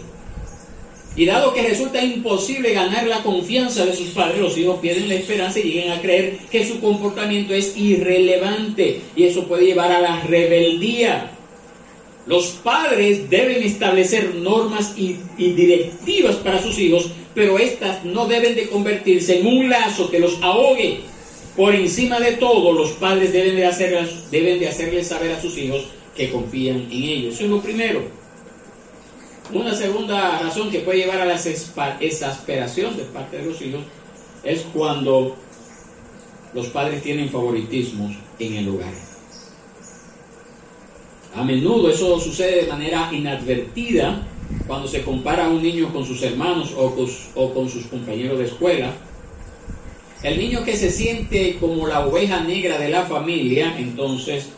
Y 1.18 1.26
dado 1.26 1.52
que 1.52 1.62
resulta 1.62 2.00
imposible 2.00 2.72
ganar 2.72 3.04
la 3.08 3.24
confianza 3.24 3.84
de 3.84 3.92
sus 3.92 4.10
padres, 4.10 4.38
los 4.38 4.56
hijos 4.56 4.78
pierden 4.78 5.08
la 5.08 5.16
esperanza 5.16 5.58
y 5.58 5.64
llegan 5.64 5.98
a 5.98 6.00
creer 6.00 6.38
que 6.48 6.64
su 6.64 6.78
comportamiento 6.80 7.52
es 7.54 7.76
irrelevante 7.76 9.00
y 9.16 9.24
eso 9.24 9.48
puede 9.48 9.66
llevar 9.66 9.90
a 9.90 10.00
la 10.00 10.20
rebeldía. 10.20 11.32
Los 12.24 12.50
padres 12.62 13.28
deben 13.28 13.64
establecer 13.64 14.36
normas 14.36 14.94
y, 14.96 15.16
directivas 15.36 16.36
para 16.36 16.62
sus 16.62 16.78
hijos, 16.78 17.10
pero 17.34 17.58
estas 17.58 18.04
no 18.04 18.26
deben 18.26 18.54
de 18.54 18.68
convertirse 18.68 19.40
en 19.40 19.46
un 19.48 19.68
lazo 19.68 20.08
que 20.12 20.20
los 20.20 20.40
ahogue 20.40 21.00
por 21.56 21.74
encima 21.74 22.20
de 22.20 22.34
todo, 22.34 22.72
los 22.72 22.90
padres 22.92 23.32
deben 23.32 23.56
de, 23.56 23.66
hacer, 23.66 24.08
deben 24.30 24.60
de 24.60 24.68
hacerles 24.68 25.08
saber 25.08 25.32
a 25.32 25.42
sus 25.42 25.58
hijos 25.58 25.82
que 26.16 26.30
confían 26.30 26.86
en 26.92 27.02
ellos. 27.02 27.34
Eso 27.34 27.44
es 27.44 27.50
lo 27.50 27.60
primero. 27.60 28.17
Una 29.52 29.74
segunda 29.74 30.38
razón 30.40 30.70
que 30.70 30.80
puede 30.80 30.98
llevar 30.98 31.20
a 31.20 31.24
la 31.24 31.40
exasperación 32.00 32.96
de 32.96 33.04
parte 33.04 33.38
de 33.38 33.46
los 33.46 33.60
hijos 33.62 33.80
es 34.44 34.62
cuando 34.74 35.36
los 36.54 36.66
padres 36.68 37.02
tienen 37.02 37.30
favoritismos 37.30 38.12
en 38.38 38.54
el 38.54 38.68
hogar. 38.68 38.92
A 41.34 41.44
menudo 41.44 41.90
eso 41.90 42.18
sucede 42.18 42.64
de 42.64 42.70
manera 42.70 43.10
inadvertida 43.12 44.26
cuando 44.66 44.88
se 44.88 45.02
compara 45.02 45.46
a 45.46 45.50
un 45.50 45.62
niño 45.62 45.92
con 45.92 46.04
sus 46.04 46.22
hermanos 46.22 46.74
o 46.76 46.94
o 47.34 47.54
con 47.54 47.68
sus 47.68 47.86
compañeros 47.86 48.38
de 48.38 48.46
escuela 48.46 48.92
el 50.22 50.36
niño 50.36 50.64
que 50.64 50.76
se 50.76 50.90
siente 50.90 51.58
como 51.60 51.86
la 51.86 52.04
oveja 52.04 52.40
negra 52.40 52.76
de 52.76 52.88
la 52.88 53.04
familia, 53.04 53.76
entonces 53.78 54.48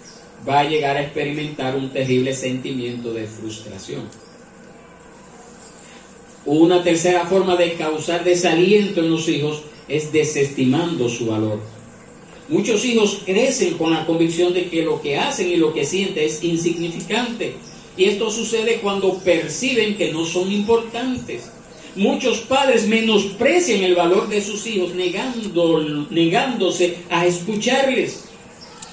va 0.49 0.61
a 0.61 0.65
llegar 0.65 0.97
a 0.97 1.03
experimentar 1.03 1.77
un 1.77 1.91
terrible 1.91 2.33
sentimiento 2.33 3.13
de 3.13 3.27
frustración. 3.27 4.03
Una 6.53 6.83
tercera 6.83 7.27
forma 7.27 7.55
de 7.55 7.75
causar 7.75 8.25
desaliento 8.25 8.99
en 8.99 9.13
los 9.13 9.29
hijos 9.29 9.63
es 9.87 10.11
desestimando 10.11 11.09
su 11.09 11.27
valor. 11.27 11.61
Muchos 12.49 12.85
hijos 12.85 13.21
crecen 13.25 13.75
con 13.75 13.93
la 13.93 14.05
convicción 14.05 14.53
de 14.53 14.69
que 14.69 14.83
lo 14.83 15.01
que 15.01 15.17
hacen 15.17 15.49
y 15.49 15.55
lo 15.55 15.73
que 15.73 15.85
sienten 15.85 16.25
es 16.25 16.43
insignificante. 16.43 17.55
Y 17.97 18.07
esto 18.07 18.33
sucede 18.33 18.81
cuando 18.83 19.19
perciben 19.19 19.97
que 19.97 20.13
no 20.13 20.25
son 20.25 20.51
importantes. 20.51 21.53
Muchos 21.95 22.39
padres 22.39 22.89
menosprecian 22.89 23.85
el 23.85 23.95
valor 23.95 24.29
de 24.29 24.43
sus 24.43 24.67
hijos 24.67 24.91
negándose 26.11 26.97
a 27.11 27.27
escucharles. 27.27 28.25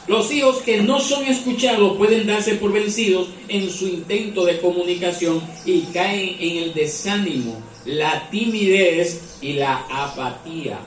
Los 0.07 0.31
hijos 0.31 0.59
que 0.59 0.81
no 0.81 1.01
son 1.01 1.25
escuchados 1.25 1.97
pueden 1.97 2.25
darse 2.27 2.55
por 2.55 2.71
vencidos 2.71 3.27
en 3.49 3.69
su 3.69 3.87
intento 3.87 4.45
de 4.45 4.61
comunicación 4.61 5.41
y 5.65 5.81
caen 5.93 6.37
en 6.39 6.63
el 6.63 6.73
desánimo, 6.73 7.61
la 7.83 8.29
timidez 8.29 9.37
y 9.41 9.53
la 9.53 9.85
apatía. 9.89 10.79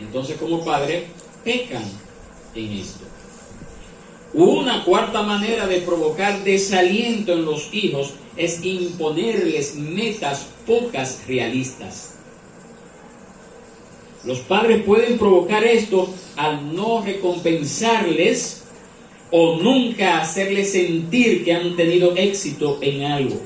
Entonces 0.00 0.38
como 0.38 0.64
padre 0.64 1.08
pecan 1.44 1.84
en 2.54 2.72
esto. 2.72 3.04
Una 4.32 4.82
cuarta 4.84 5.22
manera 5.22 5.66
de 5.66 5.80
provocar 5.80 6.44
desaliento 6.44 7.34
en 7.34 7.44
los 7.44 7.68
hijos 7.74 8.14
es 8.36 8.64
imponerles 8.64 9.74
metas 9.74 10.46
pocas 10.66 11.26
realistas. 11.26 12.19
Los 14.24 14.40
padres 14.40 14.82
pueden 14.82 15.18
provocar 15.18 15.64
esto 15.64 16.12
al 16.36 16.74
no 16.74 17.02
recompensarles 17.02 18.64
o 19.30 19.56
nunca 19.56 20.20
hacerles 20.20 20.72
sentir 20.72 21.44
que 21.44 21.54
han 21.54 21.76
tenido 21.76 22.14
éxito 22.16 22.78
en 22.82 23.04
algo. 23.04 23.40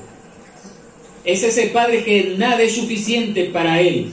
Es 1.23 1.43
ese 1.43 1.67
padre 1.67 2.03
que 2.03 2.35
nada 2.37 2.61
es 2.61 2.75
suficiente 2.75 3.45
para 3.45 3.81
él 3.81 4.11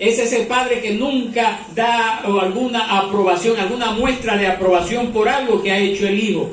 es 0.00 0.18
ese 0.18 0.46
padre 0.46 0.80
que 0.80 0.94
nunca 0.94 1.66
da 1.74 2.20
alguna 2.20 2.98
aprobación, 2.98 3.60
alguna 3.60 3.92
muestra 3.92 4.38
de 4.38 4.46
aprobación 4.46 5.12
por 5.12 5.28
algo 5.28 5.62
que 5.62 5.70
ha 5.70 5.78
hecho 5.78 6.08
el 6.08 6.18
hijo. 6.18 6.50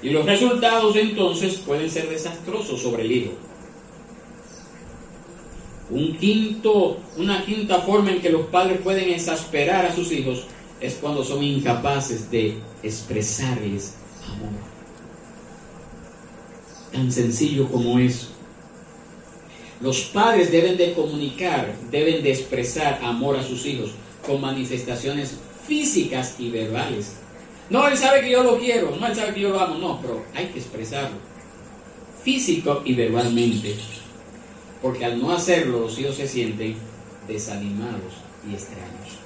Y 0.00 0.10
los 0.10 0.24
resultados 0.24 0.94
entonces 0.94 1.56
pueden 1.56 1.90
ser 1.90 2.08
desastrosos 2.08 2.80
sobre 2.80 3.02
el 3.02 3.12
hijo. 3.12 3.32
Un 5.90 6.16
quinto, 6.16 6.98
una 7.16 7.44
quinta 7.44 7.80
forma 7.80 8.12
en 8.12 8.20
que 8.20 8.30
los 8.30 8.46
padres 8.46 8.80
pueden 8.80 9.10
exasperar 9.10 9.86
a 9.86 9.94
sus 9.94 10.12
hijos 10.12 10.44
es 10.80 10.94
cuando 10.94 11.24
son 11.24 11.42
incapaces 11.42 12.30
de 12.30 12.58
expresarles 12.82 13.94
amor. 14.24 14.60
Tan 16.92 17.10
sencillo 17.10 17.68
como 17.68 17.98
eso. 17.98 18.28
Los 19.80 20.00
padres 20.02 20.52
deben 20.52 20.76
de 20.76 20.92
comunicar, 20.92 21.74
deben 21.90 22.22
de 22.22 22.30
expresar 22.32 23.00
amor 23.02 23.36
a 23.36 23.42
sus 23.42 23.64
hijos 23.66 23.92
con 24.26 24.40
manifestaciones 24.40 25.38
físicas 25.66 26.36
y 26.38 26.50
verbales. 26.50 27.16
No, 27.70 27.86
él 27.88 27.96
sabe 27.96 28.20
que 28.20 28.30
yo 28.30 28.42
lo 28.42 28.58
quiero, 28.58 28.94
no, 28.96 29.06
él 29.06 29.14
sabe 29.14 29.32
que 29.32 29.40
yo 29.40 29.50
lo 29.50 29.60
amo, 29.60 29.78
no, 29.78 30.00
pero 30.02 30.24
hay 30.34 30.46
que 30.46 30.58
expresarlo, 30.58 31.16
físico 32.22 32.82
y 32.84 32.94
verbalmente, 32.94 33.76
porque 34.82 35.04
al 35.04 35.20
no 35.20 35.32
hacerlo 35.32 35.80
los 35.80 35.98
hijos 35.98 36.16
se 36.16 36.26
sienten 36.26 36.76
desanimados 37.28 38.14
y 38.48 38.54
extraños. 38.54 39.18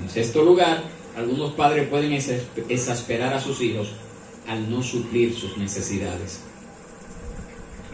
En 0.00 0.10
sexto 0.10 0.44
lugar, 0.44 0.82
algunos 1.16 1.52
padres 1.52 1.88
pueden 1.88 2.12
exasperar 2.12 3.32
a 3.32 3.40
sus 3.40 3.60
hijos 3.62 3.88
al 4.46 4.70
no 4.70 4.82
suplir 4.82 5.34
sus 5.34 5.56
necesidades. 5.56 6.40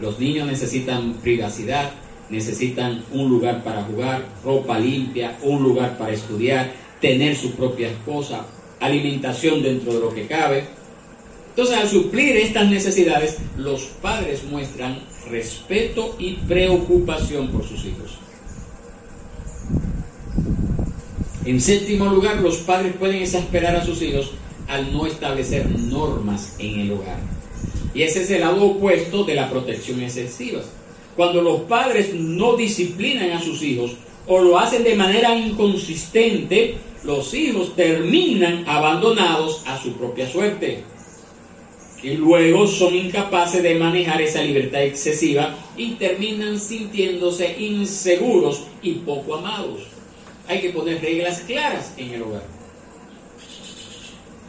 Los 0.01 0.19
niños 0.19 0.47
necesitan 0.47 1.13
privacidad, 1.13 1.91
necesitan 2.29 3.03
un 3.11 3.29
lugar 3.29 3.63
para 3.63 3.83
jugar, 3.83 4.25
ropa 4.43 4.77
limpia, 4.79 5.37
un 5.43 5.63
lugar 5.63 5.97
para 5.97 6.11
estudiar, 6.11 6.73
tener 6.99 7.35
su 7.35 7.55
propia 7.55 7.89
esposa, 7.89 8.45
alimentación 8.79 9.61
dentro 9.61 9.93
de 9.93 9.99
lo 9.99 10.13
que 10.13 10.27
cabe. 10.27 10.65
Entonces, 11.55 11.77
al 11.77 11.87
suplir 11.87 12.35
estas 12.37 12.67
necesidades, 12.67 13.37
los 13.57 13.83
padres 14.01 14.43
muestran 14.43 14.97
respeto 15.29 16.15
y 16.17 16.33
preocupación 16.33 17.49
por 17.49 17.63
sus 17.63 17.85
hijos. 17.85 18.17
En 21.45 21.61
séptimo 21.61 22.05
lugar, 22.05 22.41
los 22.41 22.57
padres 22.57 22.95
pueden 22.97 23.21
exasperar 23.21 23.75
a 23.75 23.85
sus 23.85 24.01
hijos 24.01 24.31
al 24.67 24.91
no 24.91 25.05
establecer 25.05 25.69
normas 25.69 26.55
en 26.57 26.79
el 26.79 26.91
hogar. 26.93 27.19
Y 27.93 28.01
ese 28.01 28.23
es 28.23 28.31
el 28.31 28.41
lado 28.41 28.63
opuesto 28.63 29.23
de 29.23 29.35
la 29.35 29.47
protección 29.51 30.01
excesiva. 30.01 30.61
Cuando 31.15 31.43
los 31.43 31.61
padres 31.61 32.15
no 32.15 32.55
disciplinan 32.57 33.29
a 33.29 33.41
sus 33.41 33.61
hijos 33.61 33.91
o 34.25 34.39
lo 34.39 34.57
hacen 34.57 34.83
de 34.83 34.95
manera 34.95 35.37
inconsistente, 35.37 36.77
los 37.03 37.31
hijos 37.35 37.75
terminan 37.75 38.67
abandonados 38.67 39.61
a 39.67 39.79
su 39.79 39.93
propia 39.93 40.27
suerte. 40.27 40.83
Y 42.03 42.15
luego 42.15 42.67
son 42.67 42.93
incapaces 42.93 43.63
de 43.63 43.75
manejar 43.75 44.21
esa 44.21 44.41
libertad 44.41 44.83
excesiva 44.83 45.55
y 45.77 45.91
terminan 45.91 46.59
sintiéndose 46.59 47.55
inseguros 47.57 48.63
y 48.81 48.95
poco 48.95 49.35
amados. 49.35 49.83
Hay 50.49 50.59
que 50.59 50.71
poner 50.71 51.01
reglas 51.01 51.39
claras 51.47 51.93
en 51.95 52.09
el 52.09 52.23
hogar. 52.23 52.43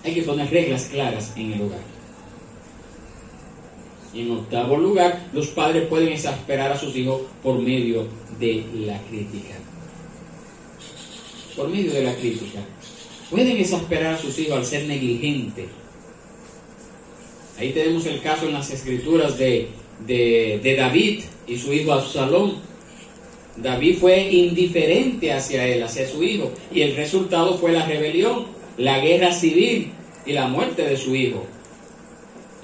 Hay 0.05 0.15
que 0.15 0.23
poner 0.23 0.51
reglas 0.51 0.87
claras 0.87 1.33
en 1.37 1.53
el 1.53 1.63
hogar. 1.63 1.81
Y 4.13 4.23
en 4.23 4.33
octavo 4.33 4.77
lugar, 4.77 5.29
los 5.33 5.47
padres 5.49 5.87
pueden 5.87 6.09
exasperar 6.09 6.73
a 6.73 6.79
sus 6.79 6.95
hijos 6.97 7.23
por 7.41 7.61
medio 7.61 8.09
de 8.41 8.65
la 8.75 9.01
crítica. 9.03 9.55
Por 11.57 11.69
medio 11.69 11.93
de 11.93 12.03
la 12.03 12.15
crítica. 12.17 12.61
Pueden 13.31 13.57
exasperar 13.57 14.15
a 14.15 14.19
sus 14.19 14.37
hijos 14.41 14.59
al 14.59 14.67
ser 14.67 14.87
negligentes. 14.87 15.67
Ahí 17.59 17.73
tenemos 17.73 18.07
el 18.07 18.21
caso 18.21 18.47
en 18.47 18.55
las 18.55 18.71
escrituras 18.71 19.39
de, 19.39 19.69
de, 20.07 20.77
David 20.77 21.23
y 21.47 21.57
su 21.57 21.73
hijo 21.73 21.93
Absalón. 21.93 22.57
David 23.57 23.99
fue 23.99 24.21
indiferente 24.33 25.33
hacia 25.33 25.67
él, 25.67 25.83
hacia 25.83 26.09
su 26.09 26.23
hijo, 26.23 26.53
y 26.73 26.83
el 26.83 26.97
resultado 26.97 27.57
fue 27.57 27.73
la 27.73 27.87
rebelión, 27.87 28.47
la 28.77 28.99
guerra 28.99 29.33
civil 29.33 29.93
y 30.27 30.33
la 30.33 30.49
muerte 30.49 30.83
de 30.83 30.97
su 30.97 31.15
hijo 31.15 31.47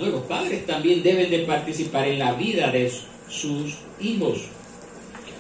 los 0.09 0.23
padres 0.23 0.67
también 0.67 1.03
deben 1.03 1.31
de 1.31 1.41
participar 1.41 2.09
en 2.09 2.19
la 2.19 2.33
vida 2.33 2.71
de 2.71 2.91
sus 3.29 3.75
hijos. 4.01 4.39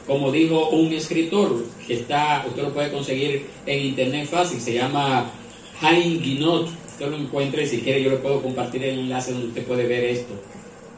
Como 0.07 0.30
dijo 0.30 0.70
un 0.70 0.92
escritor 0.92 1.64
que 1.86 1.94
está, 1.94 2.44
usted 2.46 2.62
lo 2.62 2.72
puede 2.72 2.90
conseguir 2.90 3.46
en 3.66 3.86
internet 3.86 4.28
fácil, 4.28 4.61
se 4.61 4.74
llama 4.74 5.30
Hein 5.80 6.20
Guinot. 6.20 6.68
Usted 7.01 7.12
lo 7.12 7.16
encuentra 7.16 7.62
y 7.62 7.66
si 7.66 7.78
quiere 7.78 8.03
yo 8.03 8.11
le 8.11 8.18
puedo 8.18 8.42
compartir 8.42 8.84
el 8.84 8.98
enlace 8.98 9.32
donde 9.32 9.48
usted 9.48 9.64
puede 9.64 9.86
ver 9.86 10.05
esto. 10.05 10.34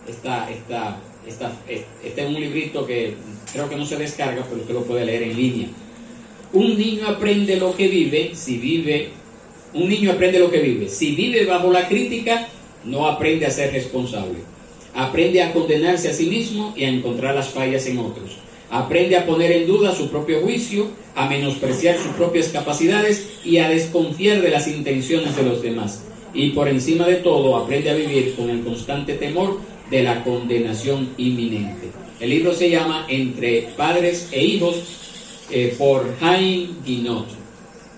Está, 0.08 0.50
está, 0.50 1.00
está, 1.24 1.52
este 1.68 2.22
es 2.22 2.26
un 2.26 2.34
librito 2.34 2.84
que 2.84 3.14
creo 3.52 3.68
que 3.68 3.76
no 3.76 3.86
se 3.86 3.96
descarga, 3.96 4.44
pero 4.48 4.62
usted 4.62 4.74
lo 4.74 4.82
puede 4.82 5.06
leer 5.06 5.22
en 5.22 5.36
línea. 5.36 5.68
Un 6.54 6.76
niño 6.76 7.06
aprende 7.06 7.54
lo 7.54 7.76
que 7.76 7.86
vive, 7.86 8.32
si 8.34 8.56
vive, 8.56 9.10
un 9.74 9.88
niño 9.88 10.10
aprende 10.10 10.40
lo 10.40 10.50
que 10.50 10.58
vive. 10.58 10.88
Si 10.88 11.14
vive 11.14 11.46
bajo 11.46 11.70
la 11.70 11.86
crítica, 11.86 12.48
no 12.84 13.06
aprende 13.06 13.46
a 13.46 13.50
ser 13.50 13.72
responsable. 13.72 14.40
Aprende 14.94 15.40
a 15.40 15.52
condenarse 15.52 16.08
a 16.08 16.14
sí 16.14 16.26
mismo 16.26 16.74
y 16.76 16.82
a 16.82 16.88
encontrar 16.88 17.36
las 17.36 17.50
fallas 17.50 17.86
en 17.86 17.98
otros. 17.98 18.41
Aprende 18.72 19.18
a 19.18 19.26
poner 19.26 19.52
en 19.52 19.66
duda 19.66 19.94
su 19.94 20.08
propio 20.08 20.40
juicio, 20.40 20.86
a 21.14 21.28
menospreciar 21.28 21.98
sus 21.98 22.12
propias 22.12 22.48
capacidades 22.48 23.28
y 23.44 23.58
a 23.58 23.68
desconfiar 23.68 24.40
de 24.40 24.48
las 24.48 24.66
intenciones 24.66 25.36
de 25.36 25.42
los 25.42 25.60
demás. 25.60 26.04
Y 26.32 26.52
por 26.52 26.68
encima 26.68 27.06
de 27.06 27.16
todo, 27.16 27.58
aprende 27.58 27.90
a 27.90 27.94
vivir 27.94 28.34
con 28.34 28.48
el 28.48 28.62
constante 28.64 29.12
temor 29.12 29.60
de 29.90 30.02
la 30.02 30.24
condenación 30.24 31.10
inminente. 31.18 31.90
El 32.18 32.30
libro 32.30 32.54
se 32.54 32.70
llama 32.70 33.04
Entre 33.10 33.68
padres 33.76 34.30
e 34.32 34.42
hijos 34.42 34.76
eh, 35.50 35.74
por 35.76 36.16
Jaime 36.18 36.70
Guinot, 36.82 37.26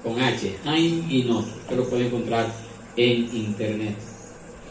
con 0.03 0.21
H, 0.21 0.57
Jaime 0.65 1.05
Guinot. 1.09 1.47
Usted 1.47 1.77
lo 1.77 1.89
puede 1.89 2.07
encontrar 2.07 2.53
en 2.97 3.29
internet. 3.33 3.95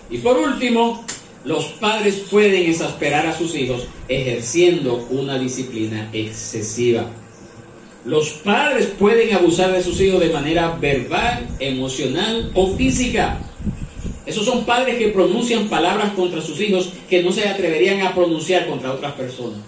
Y 0.09 0.17
por 0.17 0.37
último, 0.37 1.05
los 1.45 1.65
padres 1.65 2.23
pueden 2.31 2.69
exasperar 2.69 3.27
a 3.27 3.37
sus 3.37 3.53
hijos 3.55 3.85
ejerciendo 4.07 5.05
una 5.09 5.37
disciplina 5.37 6.09
excesiva. 6.13 7.09
Los 8.05 8.31
padres 8.31 8.87
pueden 8.97 9.35
abusar 9.35 9.71
de 9.71 9.83
sus 9.83 9.99
hijos 9.99 10.21
de 10.21 10.29
manera 10.29 10.77
verbal, 10.79 11.47
emocional 11.59 12.51
o 12.53 12.75
física. 12.75 13.39
Esos 14.25 14.45
son 14.45 14.65
padres 14.65 14.97
que 14.97 15.09
pronuncian 15.09 15.67
palabras 15.67 16.13
contra 16.13 16.41
sus 16.41 16.59
hijos 16.61 16.93
que 17.09 17.21
no 17.23 17.31
se 17.31 17.47
atreverían 17.47 18.01
a 18.01 18.15
pronunciar 18.15 18.67
contra 18.67 18.93
otras 18.93 19.13
personas. 19.13 19.59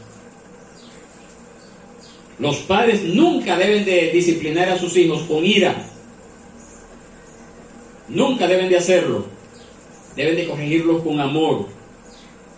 Los 2.39 2.57
padres 2.57 3.03
nunca 3.03 3.57
deben 3.57 3.83
de 3.85 4.11
disciplinar 4.11 4.69
a 4.69 4.79
sus 4.79 4.95
hijos 4.95 5.23
con 5.23 5.45
ira. 5.45 5.75
Nunca 8.07 8.47
deben 8.47 8.69
de 8.69 8.77
hacerlo 8.77 9.34
deben 10.15 10.35
de 10.35 10.47
corregirlos 10.47 11.03
con 11.03 11.19
amor, 11.19 11.67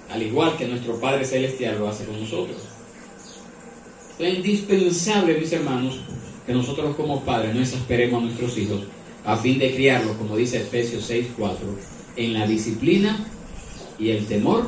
al 0.09 0.21
igual 0.21 0.57
que 0.57 0.67
nuestro 0.67 0.99
Padre 0.99 1.25
Celestial 1.25 1.79
lo 1.79 1.89
hace 1.89 2.05
con 2.05 2.19
nosotros. 2.19 2.57
Es 4.19 4.35
indispensable, 4.35 5.39
mis 5.39 5.51
hermanos, 5.51 5.99
que 6.45 6.53
nosotros 6.53 6.95
como 6.95 7.23
padres 7.23 7.53
no 7.53 7.61
exasperemos 7.61 8.21
a 8.21 8.25
nuestros 8.25 8.57
hijos 8.57 8.81
a 9.25 9.35
fin 9.35 9.59
de 9.59 9.73
criarlos, 9.75 10.15
como 10.15 10.37
dice 10.37 10.61
Efesios 10.61 11.09
6.4, 11.09 11.57
en 12.15 12.33
la 12.33 12.47
disciplina 12.47 13.27
y 13.99 14.11
el 14.11 14.25
temor 14.25 14.65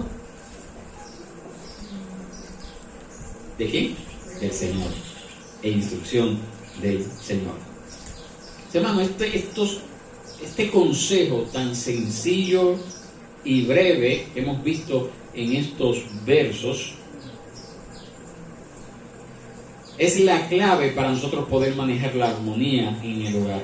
de 3.58 3.70
quién? 3.70 3.96
Del 4.42 4.52
Señor, 4.52 4.92
e 5.64 5.70
instrucción 5.70 6.38
del 6.82 7.06
Señor. 7.06 7.56
Hermano, 8.74 9.02
este, 9.02 9.38
estos 9.38 9.80
este 10.44 10.70
consejo 10.70 11.46
tan 11.52 11.76
sencillo 11.76 12.76
y 13.44 13.64
breve 13.64 14.28
que 14.34 14.42
hemos 14.42 14.64
visto 14.64 15.10
en 15.34 15.56
estos 15.56 16.04
versos 16.26 16.94
es 19.98 20.20
la 20.22 20.48
clave 20.48 20.92
para 20.92 21.12
nosotros 21.12 21.48
poder 21.50 21.76
manejar 21.76 22.16
la 22.16 22.30
armonía 22.30 22.98
en 23.04 23.26
el 23.26 23.36
hogar. 23.36 23.64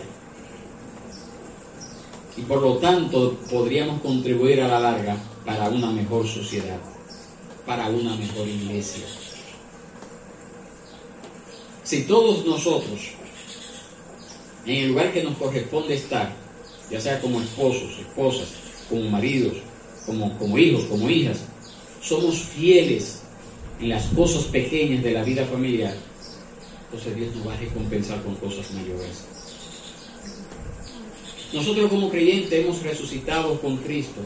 Y 2.38 2.42
por 2.42 2.62
lo 2.62 2.76
tanto 2.78 3.38
podríamos 3.50 4.02
contribuir 4.02 4.62
a 4.62 4.68
la 4.68 4.80
larga 4.80 5.18
para 5.46 5.70
una 5.70 5.92
mejor 5.92 6.28
sociedad, 6.28 6.80
para 7.66 7.88
una 7.88 8.18
mejor 8.18 8.46
iglesia. 8.48 9.06
Si 11.84 12.04
todos 12.04 12.46
nosotros, 12.46 13.12
en 14.66 14.76
el 14.76 14.88
lugar 14.90 15.14
que 15.14 15.24
nos 15.24 15.38
corresponde 15.38 15.94
estar, 15.94 16.45
ya 16.90 17.00
sea 17.00 17.20
como 17.22 17.42
esposos, 17.42 17.98
esposas, 18.00 18.48
como 18.90 19.10
maridos, 19.10 19.58
como, 20.06 20.38
como 20.38 20.58
hijos, 20.58 20.86
como 20.86 21.10
hijas, 21.10 21.40
somos 22.02 22.36
fieles 22.38 23.22
en 23.80 23.90
las 23.90 24.06
cosas 24.08 24.44
pequeñas 24.46 25.04
de 25.04 25.12
la 25.12 25.24
vida 25.24 25.46
familiar, 25.46 25.96
entonces 26.86 27.16
Dios 27.16 27.36
nos 27.36 27.48
va 27.48 27.54
a 27.54 27.58
recompensar 27.58 28.22
con 28.24 28.36
cosas 28.36 28.72
mayores. 28.72 29.26
Nosotros 31.54 31.90
como 31.90 32.10
creyentes 32.10 32.60
hemos 32.60 32.82
resucitado 32.84 33.60
con 33.62 33.78
Cristo. 33.78 34.22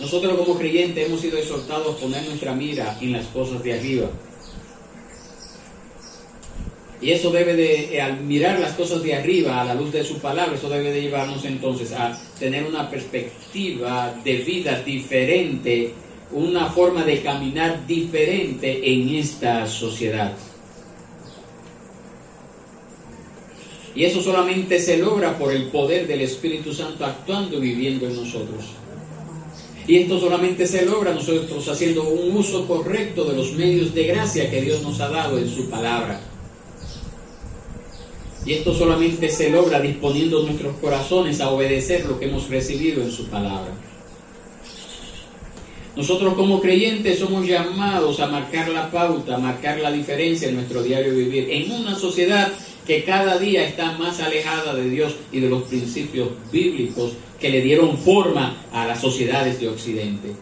Nosotros 0.00 0.36
como 0.36 0.58
creyentes 0.58 1.06
hemos 1.06 1.20
sido 1.20 1.38
exhortados 1.38 1.96
a 1.96 1.98
poner 1.98 2.24
nuestra 2.24 2.52
mira 2.54 2.98
en 3.00 3.12
las 3.12 3.26
cosas 3.26 3.62
de 3.62 3.72
arriba. 3.72 4.10
Y 7.02 7.10
eso 7.10 7.32
debe 7.32 7.56
de, 7.56 8.00
al 8.00 8.20
mirar 8.20 8.60
las 8.60 8.74
cosas 8.74 9.02
de 9.02 9.12
arriba 9.12 9.60
a 9.60 9.64
la 9.64 9.74
luz 9.74 9.90
de 9.90 10.04
su 10.04 10.20
palabra, 10.20 10.54
eso 10.54 10.68
debe 10.68 10.92
de 10.92 11.02
llevarnos 11.02 11.44
entonces 11.44 11.92
a 11.92 12.16
tener 12.38 12.64
una 12.64 12.88
perspectiva 12.88 14.14
de 14.22 14.36
vida 14.36 14.80
diferente, 14.82 15.92
una 16.30 16.66
forma 16.66 17.02
de 17.02 17.20
caminar 17.20 17.84
diferente 17.88 18.80
en 18.92 19.16
esta 19.16 19.66
sociedad. 19.66 20.32
Y 23.96 24.04
eso 24.04 24.22
solamente 24.22 24.78
se 24.78 24.96
logra 24.96 25.36
por 25.36 25.52
el 25.52 25.64
poder 25.64 26.06
del 26.06 26.20
Espíritu 26.20 26.72
Santo 26.72 27.04
actuando 27.04 27.58
y 27.58 27.60
viviendo 27.62 28.06
en 28.06 28.14
nosotros. 28.14 28.64
Y 29.88 29.96
esto 29.96 30.20
solamente 30.20 30.68
se 30.68 30.86
logra 30.86 31.12
nosotros 31.12 31.68
haciendo 31.68 32.04
un 32.04 32.36
uso 32.36 32.64
correcto 32.68 33.24
de 33.24 33.36
los 33.36 33.52
medios 33.54 33.92
de 33.92 34.04
gracia 34.04 34.48
que 34.48 34.62
Dios 34.62 34.82
nos 34.82 35.00
ha 35.00 35.08
dado 35.08 35.36
en 35.36 35.48
su 35.48 35.68
palabra. 35.68 36.20
Y 38.44 38.54
esto 38.54 38.74
solamente 38.74 39.28
se 39.28 39.50
logra 39.50 39.80
disponiendo 39.80 40.42
nuestros 40.42 40.76
corazones 40.78 41.40
a 41.40 41.50
obedecer 41.50 42.04
lo 42.06 42.18
que 42.18 42.26
hemos 42.26 42.48
recibido 42.48 43.02
en 43.02 43.12
su 43.12 43.26
palabra. 43.26 43.72
Nosotros 45.94 46.34
como 46.34 46.60
creyentes 46.60 47.18
somos 47.18 47.46
llamados 47.46 48.18
a 48.18 48.26
marcar 48.26 48.68
la 48.70 48.90
pauta, 48.90 49.34
a 49.34 49.38
marcar 49.38 49.78
la 49.78 49.92
diferencia 49.92 50.48
en 50.48 50.56
nuestro 50.56 50.82
diario 50.82 51.14
vivir, 51.14 51.50
en 51.50 51.70
una 51.70 51.94
sociedad 51.94 52.50
que 52.86 53.04
cada 53.04 53.38
día 53.38 53.64
está 53.64 53.92
más 53.98 54.18
alejada 54.20 54.74
de 54.74 54.88
Dios 54.88 55.14
y 55.30 55.40
de 55.40 55.50
los 55.50 55.64
principios 55.64 56.30
bíblicos 56.50 57.12
que 57.38 57.50
le 57.50 57.60
dieron 57.60 57.96
forma 57.98 58.56
a 58.72 58.86
las 58.86 59.00
sociedades 59.00 59.60
de 59.60 59.68
Occidente. 59.68 60.32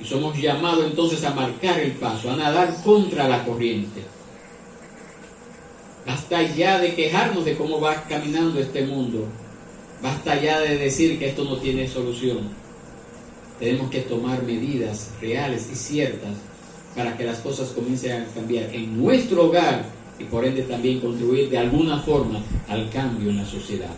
Y 0.00 0.04
somos 0.04 0.36
llamados 0.36 0.84
entonces 0.84 1.24
a 1.24 1.34
marcar 1.34 1.78
el 1.78 1.92
paso, 1.92 2.30
a 2.30 2.36
nadar 2.36 2.82
contra 2.82 3.28
la 3.28 3.44
corriente. 3.44 4.17
Basta 6.06 6.42
ya 6.42 6.78
de 6.78 6.94
quejarnos 6.94 7.44
de 7.44 7.56
cómo 7.56 7.80
va 7.80 8.04
caminando 8.04 8.58
este 8.60 8.84
mundo. 8.84 9.26
Basta 10.02 10.40
ya 10.40 10.60
de 10.60 10.78
decir 10.78 11.18
que 11.18 11.28
esto 11.28 11.44
no 11.44 11.56
tiene 11.58 11.88
solución. 11.88 12.48
Tenemos 13.58 13.90
que 13.90 14.00
tomar 14.00 14.42
medidas 14.44 15.10
reales 15.20 15.68
y 15.72 15.74
ciertas 15.74 16.36
para 16.94 17.16
que 17.16 17.24
las 17.24 17.38
cosas 17.38 17.68
comiencen 17.70 18.22
a 18.22 18.26
cambiar 18.26 18.74
en 18.74 19.00
nuestro 19.00 19.46
hogar 19.46 19.84
y 20.18 20.24
por 20.24 20.44
ende 20.44 20.62
también 20.62 21.00
contribuir 21.00 21.48
de 21.48 21.58
alguna 21.58 22.00
forma 22.00 22.40
al 22.68 22.90
cambio 22.90 23.30
en 23.30 23.38
la 23.38 23.44
sociedad. 23.44 23.94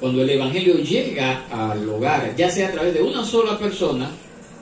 Cuando 0.00 0.22
el 0.22 0.30
Evangelio 0.30 0.74
llega 0.76 1.46
al 1.50 1.88
hogar, 1.88 2.34
ya 2.36 2.50
sea 2.50 2.68
a 2.68 2.72
través 2.72 2.94
de 2.94 3.02
una 3.02 3.24
sola 3.24 3.58
persona, 3.58 4.10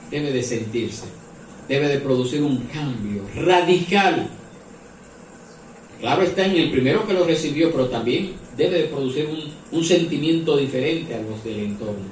debe 0.09 0.31
de 0.31 0.43
sentirse, 0.43 1.05
debe 1.67 1.87
de 1.87 1.99
producir 1.99 2.41
un 2.41 2.57
cambio 2.67 3.23
radical. 3.35 4.29
Claro 6.03 6.23
está 6.23 6.45
en 6.45 6.57
el 6.57 6.69
primero 6.69 7.07
que 7.07 7.13
lo 7.13 7.23
recibió, 7.23 7.71
pero 7.71 7.87
también 7.87 8.33
debe 8.57 8.79
de 8.79 8.87
producir 8.89 9.25
un, 9.25 9.39
un 9.71 9.85
sentimiento 9.85 10.57
diferente 10.57 11.15
a 11.15 11.21
los 11.21 11.41
del 11.45 11.59
entorno, 11.59 12.03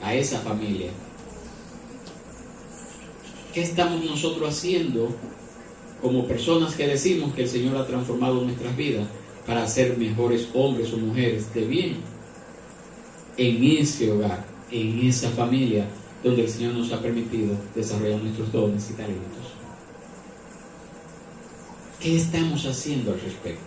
a 0.00 0.14
esa 0.14 0.38
familia. 0.38 0.88
¿Qué 3.52 3.60
estamos 3.60 4.02
nosotros 4.02 4.48
haciendo 4.48 5.14
como 6.00 6.26
personas 6.26 6.74
que 6.74 6.86
decimos 6.86 7.34
que 7.34 7.42
el 7.42 7.48
Señor 7.50 7.76
ha 7.76 7.86
transformado 7.86 8.40
nuestras 8.40 8.74
vidas 8.74 9.06
para 9.46 9.68
ser 9.68 9.98
mejores 9.98 10.48
hombres 10.54 10.90
o 10.94 10.96
mujeres 10.96 11.52
de 11.52 11.66
bien 11.66 11.96
en 13.36 13.62
ese 13.62 14.10
hogar, 14.10 14.46
en 14.70 15.06
esa 15.06 15.28
familia 15.28 15.84
donde 16.24 16.44
el 16.44 16.48
Señor 16.48 16.72
nos 16.72 16.90
ha 16.94 17.02
permitido 17.02 17.54
desarrollar 17.74 18.22
nuestros 18.22 18.50
dones 18.50 18.88
y 18.88 18.94
talentos? 18.94 19.49
¿Qué 22.00 22.16
estamos 22.16 22.64
haciendo 22.64 23.12
al 23.12 23.20
respecto? 23.20 23.60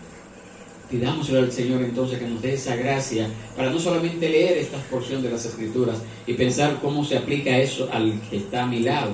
Pidámosle 0.90 1.38
al 1.38 1.52
Señor 1.52 1.84
entonces 1.84 2.18
que 2.18 2.28
nos 2.28 2.42
dé 2.42 2.56
esa 2.56 2.76
gracia 2.76 3.30
para 3.56 3.70
no 3.70 3.80
solamente 3.80 4.28
leer 4.28 4.58
esta 4.58 4.80
porción 4.90 5.22
de 5.22 5.30
las 5.30 5.46
Escrituras 5.46 6.00
y 6.26 6.34
pensar 6.34 6.80
cómo 6.82 7.06
se 7.06 7.16
aplica 7.16 7.56
eso 7.60 7.90
al 7.92 8.20
que 8.30 8.38
está 8.38 8.64
a 8.64 8.68
mi 8.68 8.80
lado, 8.80 9.12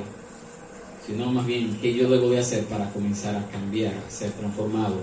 sino 1.05 1.29
más 1.33 1.45
bien 1.45 1.77
qué 1.81 1.93
yo 1.93 2.09
debo 2.09 2.29
de 2.29 2.39
hacer 2.39 2.63
para 2.65 2.89
comenzar 2.91 3.35
a 3.35 3.45
cambiar, 3.49 3.93
a 3.93 4.09
ser 4.09 4.31
transformado 4.31 4.95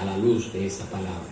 a 0.00 0.04
la 0.04 0.18
luz 0.18 0.52
de 0.52 0.66
esa 0.66 0.84
palabra. 0.84 1.26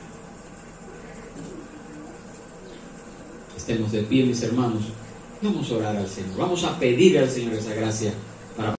Estemos 3.57 3.93
de 3.93 4.03
pie, 4.03 4.25
mis 4.25 4.43
hermanos. 4.43 4.83
Vamos 5.43 5.71
a 5.71 5.75
orar 5.75 5.97
al 5.97 6.09
Señor. 6.09 6.37
Vamos 6.37 6.65
a 6.65 6.77
pedir 6.79 7.21
al 7.21 7.31
Señor 7.31 7.55
esa 7.55 7.75
gracia 7.75 8.13